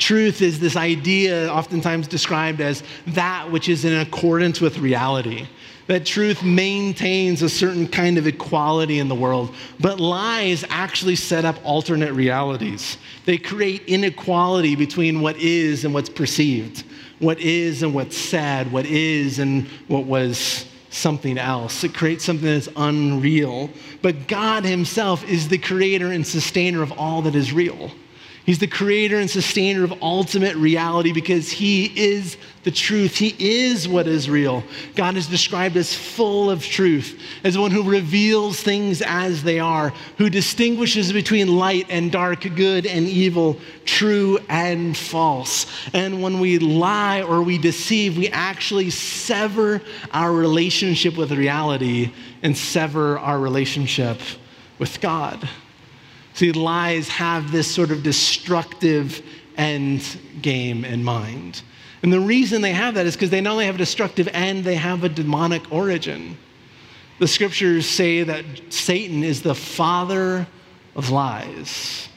Truth 0.00 0.40
is 0.40 0.58
this 0.58 0.76
idea, 0.76 1.48
oftentimes 1.48 2.08
described 2.08 2.62
as 2.62 2.82
that 3.08 3.52
which 3.52 3.68
is 3.68 3.84
in 3.84 3.92
accordance 3.98 4.58
with 4.58 4.78
reality. 4.78 5.46
That 5.88 6.06
truth 6.06 6.42
maintains 6.42 7.42
a 7.42 7.50
certain 7.50 7.86
kind 7.86 8.16
of 8.16 8.26
equality 8.26 8.98
in 8.98 9.08
the 9.08 9.14
world, 9.14 9.54
but 9.78 10.00
lies 10.00 10.64
actually 10.70 11.16
set 11.16 11.44
up 11.44 11.56
alternate 11.64 12.14
realities. 12.14 12.96
They 13.26 13.36
create 13.36 13.82
inequality 13.86 14.74
between 14.74 15.20
what 15.20 15.36
is 15.36 15.84
and 15.84 15.92
what's 15.92 16.08
perceived, 16.08 16.84
what 17.18 17.38
is 17.38 17.82
and 17.82 17.92
what's 17.92 18.16
said, 18.16 18.72
what 18.72 18.86
is 18.86 19.38
and 19.38 19.66
what 19.86 20.06
was 20.06 20.64
something 20.88 21.36
else. 21.36 21.84
It 21.84 21.92
creates 21.92 22.24
something 22.24 22.46
that's 22.46 22.70
unreal. 22.74 23.68
But 24.00 24.28
God 24.28 24.64
Himself 24.64 25.28
is 25.28 25.48
the 25.48 25.58
creator 25.58 26.10
and 26.10 26.26
sustainer 26.26 26.82
of 26.82 26.92
all 26.92 27.20
that 27.22 27.34
is 27.34 27.52
real. 27.52 27.90
He's 28.50 28.58
the 28.58 28.66
creator 28.66 29.20
and 29.20 29.30
sustainer 29.30 29.84
of 29.84 30.02
ultimate 30.02 30.56
reality 30.56 31.12
because 31.12 31.52
he 31.52 31.84
is 31.84 32.36
the 32.64 32.72
truth. 32.72 33.14
He 33.14 33.32
is 33.38 33.86
what 33.86 34.08
is 34.08 34.28
real. 34.28 34.64
God 34.96 35.16
is 35.16 35.28
described 35.28 35.76
as 35.76 35.94
full 35.94 36.50
of 36.50 36.64
truth, 36.64 37.16
as 37.44 37.56
one 37.56 37.70
who 37.70 37.88
reveals 37.88 38.60
things 38.60 39.02
as 39.02 39.44
they 39.44 39.60
are, 39.60 39.90
who 40.18 40.28
distinguishes 40.28 41.12
between 41.12 41.58
light 41.58 41.86
and 41.90 42.10
dark, 42.10 42.40
good 42.56 42.86
and 42.86 43.06
evil, 43.06 43.56
true 43.84 44.40
and 44.48 44.96
false. 44.96 45.66
And 45.94 46.20
when 46.20 46.40
we 46.40 46.58
lie 46.58 47.22
or 47.22 47.44
we 47.44 47.56
deceive, 47.56 48.18
we 48.18 48.30
actually 48.30 48.90
sever 48.90 49.80
our 50.10 50.32
relationship 50.32 51.16
with 51.16 51.30
reality 51.30 52.12
and 52.42 52.58
sever 52.58 53.16
our 53.16 53.38
relationship 53.38 54.18
with 54.80 55.00
God. 55.00 55.48
See, 56.40 56.52
lies 56.52 57.06
have 57.10 57.52
this 57.52 57.70
sort 57.70 57.90
of 57.90 58.02
destructive 58.02 59.20
end 59.58 60.18
game 60.40 60.86
in 60.86 61.04
mind. 61.04 61.60
And 62.02 62.10
the 62.10 62.18
reason 62.18 62.62
they 62.62 62.72
have 62.72 62.94
that 62.94 63.04
is 63.04 63.14
because 63.14 63.28
they 63.28 63.42
not 63.42 63.52
only 63.52 63.66
have 63.66 63.74
a 63.74 63.76
destructive 63.76 64.26
end, 64.32 64.64
they 64.64 64.76
have 64.76 65.04
a 65.04 65.10
demonic 65.10 65.70
origin. 65.70 66.38
The 67.18 67.28
scriptures 67.28 67.84
say 67.86 68.22
that 68.22 68.46
Satan 68.70 69.22
is 69.22 69.42
the 69.42 69.54
father 69.54 70.46
of 70.96 71.10
lies, 71.10 72.08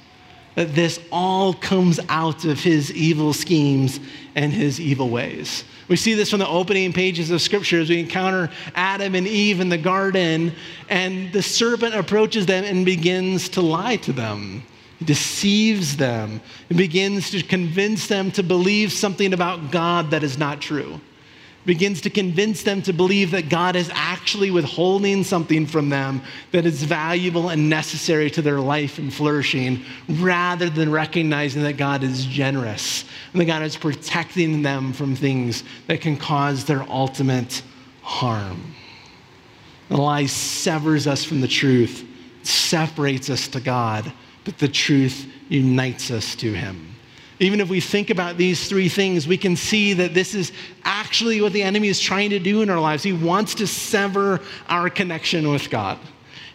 that 0.55 0.73
this 0.73 1.01
all 1.11 1.53
comes 1.53 1.99
out 2.07 2.45
of 2.45 2.61
his 2.61 2.93
evil 2.93 3.33
schemes 3.33 3.99
and 4.35 4.53
his 4.53 4.79
evil 4.79 5.09
ways. 5.09 5.65
We 5.87 5.95
see 5.95 6.13
this 6.13 6.29
from 6.29 6.39
the 6.39 6.47
opening 6.47 6.93
pages 6.93 7.29
of 7.31 7.41
Scripture 7.41 7.79
as 7.79 7.89
we 7.89 7.99
encounter 7.99 8.49
Adam 8.75 9.15
and 9.15 9.27
Eve 9.27 9.59
in 9.59 9.69
the 9.69 9.77
garden, 9.77 10.53
and 10.89 11.31
the 11.33 11.41
serpent 11.41 11.95
approaches 11.95 12.45
them 12.45 12.63
and 12.63 12.85
begins 12.85 13.49
to 13.49 13.61
lie 13.61 13.97
to 13.97 14.13
them. 14.13 14.63
He 14.99 15.05
deceives 15.05 15.97
them 15.97 16.41
and 16.69 16.77
begins 16.77 17.31
to 17.31 17.41
convince 17.43 18.07
them 18.07 18.31
to 18.31 18.43
believe 18.43 18.91
something 18.93 19.33
about 19.33 19.71
God 19.71 20.11
that 20.11 20.23
is 20.23 20.37
not 20.37 20.61
true 20.61 21.01
begins 21.65 22.01
to 22.01 22.09
convince 22.09 22.63
them 22.63 22.81
to 22.81 22.93
believe 22.93 23.31
that 23.31 23.49
God 23.49 23.75
is 23.75 23.89
actually 23.93 24.51
withholding 24.51 25.23
something 25.23 25.65
from 25.65 25.89
them 25.89 26.21
that 26.51 26.65
is 26.65 26.83
valuable 26.83 27.49
and 27.49 27.69
necessary 27.69 28.29
to 28.31 28.41
their 28.41 28.59
life 28.59 28.97
and 28.97 29.13
flourishing, 29.13 29.83
rather 30.09 30.69
than 30.69 30.91
recognizing 30.91 31.63
that 31.63 31.77
God 31.77 32.03
is 32.03 32.25
generous 32.25 33.05
and 33.31 33.41
that 33.41 33.45
God 33.45 33.63
is 33.63 33.77
protecting 33.77 34.61
them 34.61 34.93
from 34.93 35.15
things 35.15 35.63
that 35.87 36.01
can 36.01 36.17
cause 36.17 36.65
their 36.65 36.83
ultimate 36.83 37.61
harm. 38.01 38.75
The 39.89 39.97
lie 39.97 40.25
severs 40.25 41.07
us 41.07 41.23
from 41.23 41.41
the 41.41 41.47
truth, 41.47 42.05
separates 42.43 43.29
us 43.29 43.47
to 43.49 43.59
God, 43.59 44.11
but 44.43 44.57
the 44.57 44.67
truth 44.67 45.27
unites 45.49 46.11
us 46.11 46.35
to 46.37 46.53
Him. 46.53 46.92
Even 47.43 47.59
if 47.59 47.69
we 47.69 47.81
think 47.81 48.09
about 48.09 48.37
these 48.37 48.69
three 48.69 48.89
things, 48.89 49.27
we 49.27 49.37
can 49.37 49.55
see 49.55 49.93
that 49.93 50.13
this 50.13 50.33
is 50.33 50.53
actually 50.83 51.41
what 51.41 51.53
the 51.53 51.61
enemy 51.61 51.89
is 51.89 51.99
trying 51.99 52.29
to 52.29 52.39
do 52.39 52.61
in 52.61 52.69
our 52.69 52.79
lives. 52.79 53.03
He 53.03 53.13
wants 53.13 53.53
to 53.55 53.67
sever 53.67 54.39
our 54.69 54.89
connection 54.89 55.49
with 55.49 55.69
God. 55.69 55.99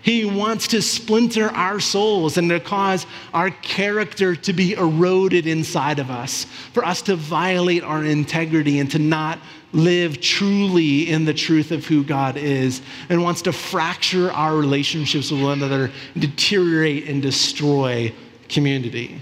He 0.01 0.24
wants 0.24 0.68
to 0.68 0.81
splinter 0.81 1.48
our 1.51 1.81
souls 1.81 2.38
and 2.38 2.48
to 2.48 2.61
cause 2.61 3.05
our 3.35 3.51
character 3.51 4.35
to 4.37 4.53
be 4.53 4.72
eroded 4.72 5.46
inside 5.46 5.98
of 5.98 6.11
us, 6.11 6.44
for 6.72 6.85
us 6.85 7.03
to 7.03 7.16
violate 7.16 7.83
our 7.83 8.05
integrity 8.05 8.79
and 8.79 8.90
to 8.92 8.98
not 8.98 9.38
live 9.72 10.20
truly 10.20 11.11
in 11.11 11.27
the 11.27 11.35
truth 11.35 11.72
of 11.72 11.85
who 11.85 12.03
God 12.03 12.38
is, 12.38 12.81
and 13.11 13.22
wants 13.22 13.42
to 13.42 13.53
fracture 13.53 14.33
our 14.33 14.57
relationships 14.57 15.31
with 15.31 15.42
one 15.42 15.59
another, 15.59 15.90
deteriorate 16.16 17.09
and 17.09 17.20
destroy 17.20 18.14
community. 18.48 19.20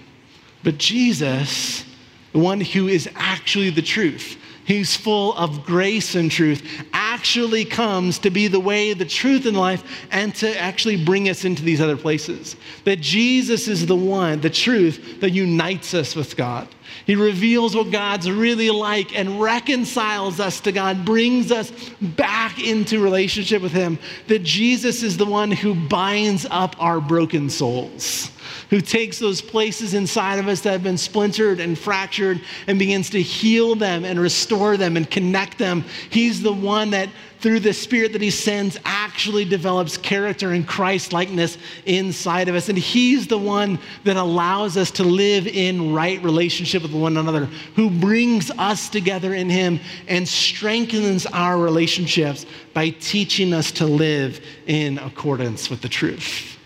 But 0.66 0.79
Jesus, 0.79 1.85
the 2.33 2.40
one 2.40 2.61
who 2.61 2.88
is 2.88 3.09
actually 3.14 3.70
the 3.70 3.83
truth, 3.83 4.37
He's 4.64 4.96
full 4.96 5.33
of 5.35 5.64
grace 5.64 6.16
and 6.16 6.29
truth, 6.29 6.85
actually 6.92 7.64
comes 7.64 8.18
to 8.18 8.31
be 8.31 8.48
the 8.48 8.59
way, 8.59 8.92
the 8.92 9.05
truth, 9.05 9.46
and 9.46 9.57
life, 9.57 9.85
and 10.11 10.35
to 10.35 10.61
actually 10.61 11.05
bring 11.05 11.29
us 11.29 11.44
into 11.44 11.62
these 11.62 11.81
other 11.81 11.96
places. 11.96 12.57
That 12.83 13.00
Jesus 13.00 13.68
is 13.68 13.87
the 13.87 13.94
one, 13.94 14.40
the 14.40 14.50
truth, 14.50 15.20
that 15.20 15.31
unites 15.31 15.94
us 15.94 16.16
with 16.16 16.37
God. 16.37 16.66
He 17.05 17.15
reveals 17.15 17.77
what 17.77 17.91
God's 17.91 18.31
really 18.31 18.71
like 18.71 19.17
and 19.17 19.41
reconciles 19.41 20.41
us 20.41 20.61
to 20.61 20.73
God, 20.73 21.05
brings 21.05 21.53
us 21.53 21.71
back 22.01 22.63
into 22.63 23.03
relationship 23.03 23.63
with 23.63 23.73
Him. 23.73 23.99
That 24.29 24.43
Jesus 24.43 25.03
is 25.03 25.17
the 25.17 25.27
one 25.27 25.51
who 25.51 25.75
binds 25.75 26.47
up 26.51 26.77
our 26.79 27.01
broken 27.01 27.51
souls 27.51 28.31
who 28.71 28.81
takes 28.81 29.19
those 29.19 29.41
places 29.41 29.95
inside 29.95 30.39
of 30.39 30.49
us 30.49 30.61
that 30.63 30.73
have 30.73 30.83
been 30.83 30.99
splintered 30.99 31.61
and 31.61 31.79
fractured 31.79 32.41
and 32.67 32.79
begins 32.79 33.11
to 33.11 33.23
heal 33.23 33.75
them 33.75 34.05
and 34.05 34.19
restore 34.19 34.77
them 34.77 34.97
and 34.97 35.11
connect 35.11 35.59
them. 35.59 35.85
He's 36.11 36.43
the 36.43 36.53
one 36.53 36.91
that, 36.91 37.09
through 37.40 37.61
the 37.61 37.72
Spirit 37.72 38.12
that 38.12 38.22
He 38.22 38.31
sends, 38.31 38.79
actually 38.85 39.44
develops 39.44 39.96
character 39.96 40.53
and 40.53 40.66
Christ 40.66 41.12
likeness 41.12 41.59
inside 41.85 42.49
of 42.49 42.55
us. 42.55 42.68
And 42.68 42.79
He's 42.79 43.27
the 43.27 43.38
one 43.38 43.79
that 44.05 44.16
allows 44.16 44.77
us 44.77 44.90
to 44.92 45.05
live 45.05 45.46
in 45.46 45.92
right 45.92 46.22
relationship 46.22 46.83
with 46.83 46.92
one 46.92 47.16
another, 47.16 47.46
who 47.75 47.90
brings 47.90 48.51
us 48.53 48.88
together 48.88 49.35
in 49.35 49.49
Him 49.49 49.81
and 50.09 50.27
strengthens 50.27 51.27
our 51.27 51.59
relationships 51.59 52.46
by 52.75 52.90
teaching 52.90 53.53
us 53.53 53.70
to 53.72 53.87
live 53.87 54.44
in 54.66 54.99
accordance 54.99 55.70
with 55.70 55.83
the 55.83 55.88
truth. 55.88 56.59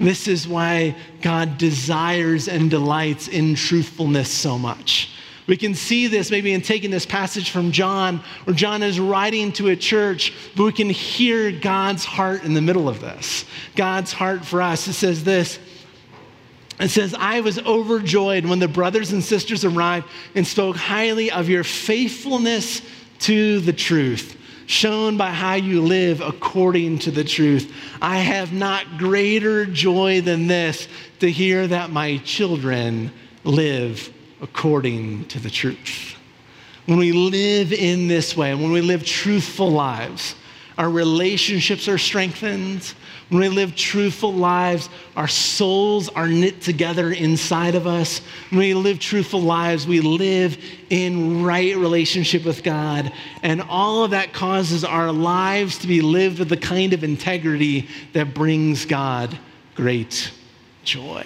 This 0.00 0.26
is 0.26 0.48
why 0.48 0.96
God 1.22 1.56
desires 1.56 2.48
and 2.48 2.68
delights 2.68 3.28
in 3.28 3.54
truthfulness 3.54 4.30
so 4.30 4.58
much. 4.58 5.13
We 5.46 5.56
can 5.58 5.74
see 5.74 6.06
this 6.06 6.30
maybe 6.30 6.52
in 6.54 6.62
taking 6.62 6.90
this 6.90 7.04
passage 7.04 7.50
from 7.50 7.70
John, 7.70 8.22
where 8.44 8.56
John 8.56 8.82
is 8.82 8.98
writing 8.98 9.52
to 9.52 9.68
a 9.68 9.76
church, 9.76 10.32
but 10.56 10.64
we 10.64 10.72
can 10.72 10.88
hear 10.88 11.52
God's 11.52 12.04
heart 12.04 12.44
in 12.44 12.54
the 12.54 12.62
middle 12.62 12.88
of 12.88 13.00
this. 13.00 13.44
God's 13.76 14.12
heart 14.12 14.44
for 14.44 14.62
us. 14.62 14.88
It 14.88 14.94
says 14.94 15.22
this. 15.22 15.58
It 16.80 16.88
says, 16.88 17.14
I 17.16 17.40
was 17.40 17.58
overjoyed 17.58 18.46
when 18.46 18.58
the 18.58 18.68
brothers 18.68 19.12
and 19.12 19.22
sisters 19.22 19.64
arrived 19.64 20.08
and 20.34 20.46
spoke 20.46 20.76
highly 20.76 21.30
of 21.30 21.48
your 21.48 21.62
faithfulness 21.62 22.80
to 23.20 23.60
the 23.60 23.72
truth, 23.72 24.36
shown 24.66 25.16
by 25.16 25.30
how 25.30 25.54
you 25.54 25.82
live 25.82 26.20
according 26.20 27.00
to 27.00 27.10
the 27.10 27.22
truth. 27.22 27.72
I 28.00 28.16
have 28.16 28.52
not 28.52 28.98
greater 28.98 29.66
joy 29.66 30.22
than 30.22 30.46
this 30.46 30.88
to 31.20 31.30
hear 31.30 31.66
that 31.66 31.90
my 31.90 32.16
children 32.18 33.12
live 33.44 34.13
according 34.44 35.24
to 35.24 35.40
the 35.40 35.50
truth. 35.50 36.16
When 36.86 36.98
we 36.98 37.12
live 37.12 37.72
in 37.72 38.08
this 38.08 38.36
way, 38.36 38.54
when 38.54 38.70
we 38.70 38.82
live 38.82 39.04
truthful 39.04 39.70
lives, 39.70 40.36
our 40.76 40.90
relationships 40.90 41.88
are 41.88 41.96
strengthened. 41.98 42.92
When 43.30 43.40
we 43.40 43.48
live 43.48 43.74
truthful 43.74 44.34
lives, 44.34 44.90
our 45.16 45.28
souls 45.28 46.10
are 46.10 46.28
knit 46.28 46.60
together 46.60 47.10
inside 47.10 47.74
of 47.74 47.86
us. 47.86 48.18
When 48.50 48.58
we 48.58 48.74
live 48.74 48.98
truthful 48.98 49.40
lives, 49.40 49.86
we 49.86 50.00
live 50.00 50.58
in 50.90 51.42
right 51.42 51.74
relationship 51.74 52.44
with 52.44 52.62
God. 52.62 53.10
And 53.42 53.62
all 53.62 54.04
of 54.04 54.10
that 54.10 54.34
causes 54.34 54.84
our 54.84 55.10
lives 55.10 55.78
to 55.78 55.86
be 55.86 56.02
lived 56.02 56.38
with 56.38 56.50
the 56.50 56.56
kind 56.58 56.92
of 56.92 57.02
integrity 57.02 57.88
that 58.12 58.34
brings 58.34 58.84
God 58.84 59.38
great 59.74 60.30
joy. 60.84 61.24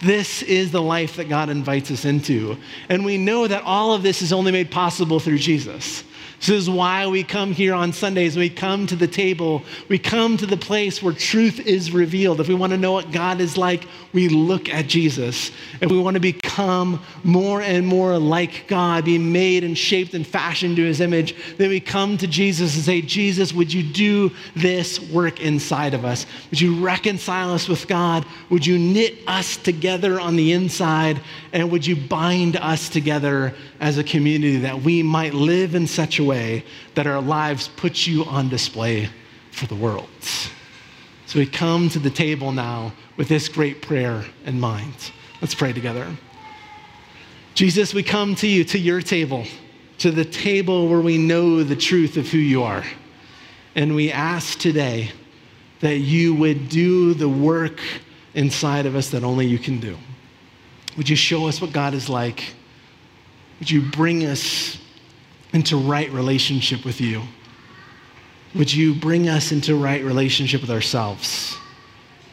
This 0.00 0.42
is 0.42 0.72
the 0.72 0.82
life 0.82 1.16
that 1.16 1.28
God 1.28 1.48
invites 1.48 1.90
us 1.90 2.04
into. 2.04 2.58
And 2.88 3.04
we 3.04 3.18
know 3.18 3.46
that 3.46 3.62
all 3.62 3.94
of 3.94 4.02
this 4.02 4.22
is 4.22 4.32
only 4.32 4.52
made 4.52 4.70
possible 4.70 5.20
through 5.20 5.38
Jesus. 5.38 6.04
This 6.38 6.50
is 6.50 6.70
why 6.70 7.06
we 7.06 7.24
come 7.24 7.52
here 7.52 7.74
on 7.74 7.92
Sundays. 7.92 8.36
We 8.36 8.50
come 8.50 8.86
to 8.88 8.96
the 8.96 9.08
table. 9.08 9.62
We 9.88 9.98
come 9.98 10.36
to 10.36 10.46
the 10.46 10.56
place 10.56 11.02
where 11.02 11.14
truth 11.14 11.60
is 11.66 11.92
revealed. 11.92 12.40
If 12.40 12.48
we 12.48 12.54
want 12.54 12.72
to 12.72 12.78
know 12.78 12.92
what 12.92 13.10
God 13.10 13.40
is 13.40 13.56
like, 13.56 13.86
we 14.12 14.28
look 14.28 14.68
at 14.68 14.86
Jesus. 14.86 15.50
If 15.80 15.90
we 15.90 15.98
want 15.98 16.14
to 16.14 16.20
become 16.20 17.02
more 17.24 17.62
and 17.62 17.86
more 17.86 18.18
like 18.18 18.66
God, 18.68 19.04
be 19.04 19.18
made 19.18 19.64
and 19.64 19.76
shaped 19.76 20.14
and 20.14 20.26
fashioned 20.26 20.76
to 20.76 20.84
his 20.84 21.00
image, 21.00 21.34
then 21.56 21.70
we 21.70 21.80
come 21.80 22.16
to 22.18 22.26
Jesus 22.26 22.74
and 22.76 22.84
say, 22.84 23.00
Jesus, 23.00 23.52
would 23.52 23.72
you 23.72 23.82
do 23.82 24.30
this 24.54 25.00
work 25.00 25.40
inside 25.40 25.94
of 25.94 26.04
us? 26.04 26.26
Would 26.50 26.60
you 26.60 26.84
reconcile 26.84 27.52
us 27.52 27.66
with 27.68 27.88
God? 27.88 28.26
Would 28.50 28.66
you 28.66 28.78
knit 28.78 29.18
us 29.26 29.56
together 29.56 30.20
on 30.20 30.36
the 30.36 30.52
inside? 30.52 31.20
And 31.52 31.70
would 31.70 31.86
you 31.86 31.96
bind 31.96 32.56
us 32.56 32.88
together 32.88 33.54
as 33.80 33.98
a 33.98 34.04
community 34.04 34.58
that 34.58 34.82
we 34.82 35.02
might 35.02 35.34
live 35.34 35.74
in 35.74 35.86
such 35.86 36.18
a 36.18 36.25
way 36.26 36.64
that 36.94 37.06
our 37.06 37.22
lives 37.22 37.68
put 37.76 38.06
you 38.06 38.24
on 38.24 38.48
display 38.48 39.08
for 39.52 39.66
the 39.66 39.74
world. 39.74 40.08
So 41.26 41.38
we 41.38 41.46
come 41.46 41.88
to 41.90 41.98
the 41.98 42.10
table 42.10 42.52
now 42.52 42.92
with 43.16 43.28
this 43.28 43.48
great 43.48 43.82
prayer 43.82 44.24
in 44.44 44.60
mind. 44.60 45.12
Let's 45.40 45.54
pray 45.54 45.72
together. 45.72 46.06
Jesus, 47.54 47.94
we 47.94 48.02
come 48.02 48.34
to 48.36 48.46
you, 48.46 48.64
to 48.64 48.78
your 48.78 49.00
table, 49.00 49.46
to 49.98 50.10
the 50.10 50.24
table 50.24 50.88
where 50.88 51.00
we 51.00 51.16
know 51.16 51.64
the 51.64 51.74
truth 51.74 52.16
of 52.16 52.28
who 52.28 52.38
you 52.38 52.62
are. 52.62 52.84
And 53.74 53.94
we 53.94 54.12
ask 54.12 54.58
today 54.58 55.10
that 55.80 55.98
you 55.98 56.34
would 56.34 56.68
do 56.68 57.14
the 57.14 57.28
work 57.28 57.80
inside 58.34 58.86
of 58.86 58.94
us 58.94 59.10
that 59.10 59.24
only 59.24 59.46
you 59.46 59.58
can 59.58 59.80
do. 59.80 59.96
Would 60.96 61.08
you 61.08 61.16
show 61.16 61.46
us 61.46 61.60
what 61.60 61.72
God 61.72 61.94
is 61.94 62.08
like? 62.08 62.54
Would 63.58 63.70
you 63.70 63.82
bring 63.82 64.24
us 64.24 64.78
into 65.56 65.76
right 65.78 66.12
relationship 66.12 66.84
with 66.84 67.00
you? 67.00 67.22
Would 68.54 68.72
you 68.72 68.94
bring 68.94 69.28
us 69.28 69.52
into 69.52 69.74
right 69.74 70.04
relationship 70.04 70.60
with 70.60 70.70
ourselves? 70.70 71.56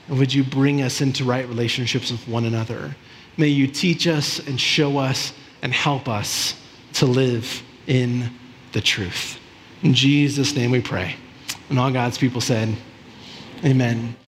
And 0.08 0.20
would 0.20 0.34
you 0.34 0.44
bring 0.44 0.82
us 0.82 1.00
into 1.00 1.24
right 1.24 1.48
relationships 1.48 2.12
with 2.12 2.28
one 2.28 2.44
another? 2.44 2.96
May 3.38 3.48
you 3.48 3.66
teach 3.68 4.08
us 4.08 4.40
and 4.46 4.60
show 4.60 4.98
us 4.98 5.34
and 5.62 5.74
help 5.74 6.10
us 6.10 6.56
to 6.96 7.06
live 7.06 7.64
in 7.88 8.30
the 8.74 8.82
truth. 8.82 9.40
In 9.84 9.94
Jesus' 9.94 10.54
name 10.54 10.72
we 10.72 10.82
pray. 10.82 11.16
And 11.70 11.80
all 11.80 11.92
God's 11.92 12.18
people 12.18 12.42
said, 12.42 12.76
Amen. 13.64 14.18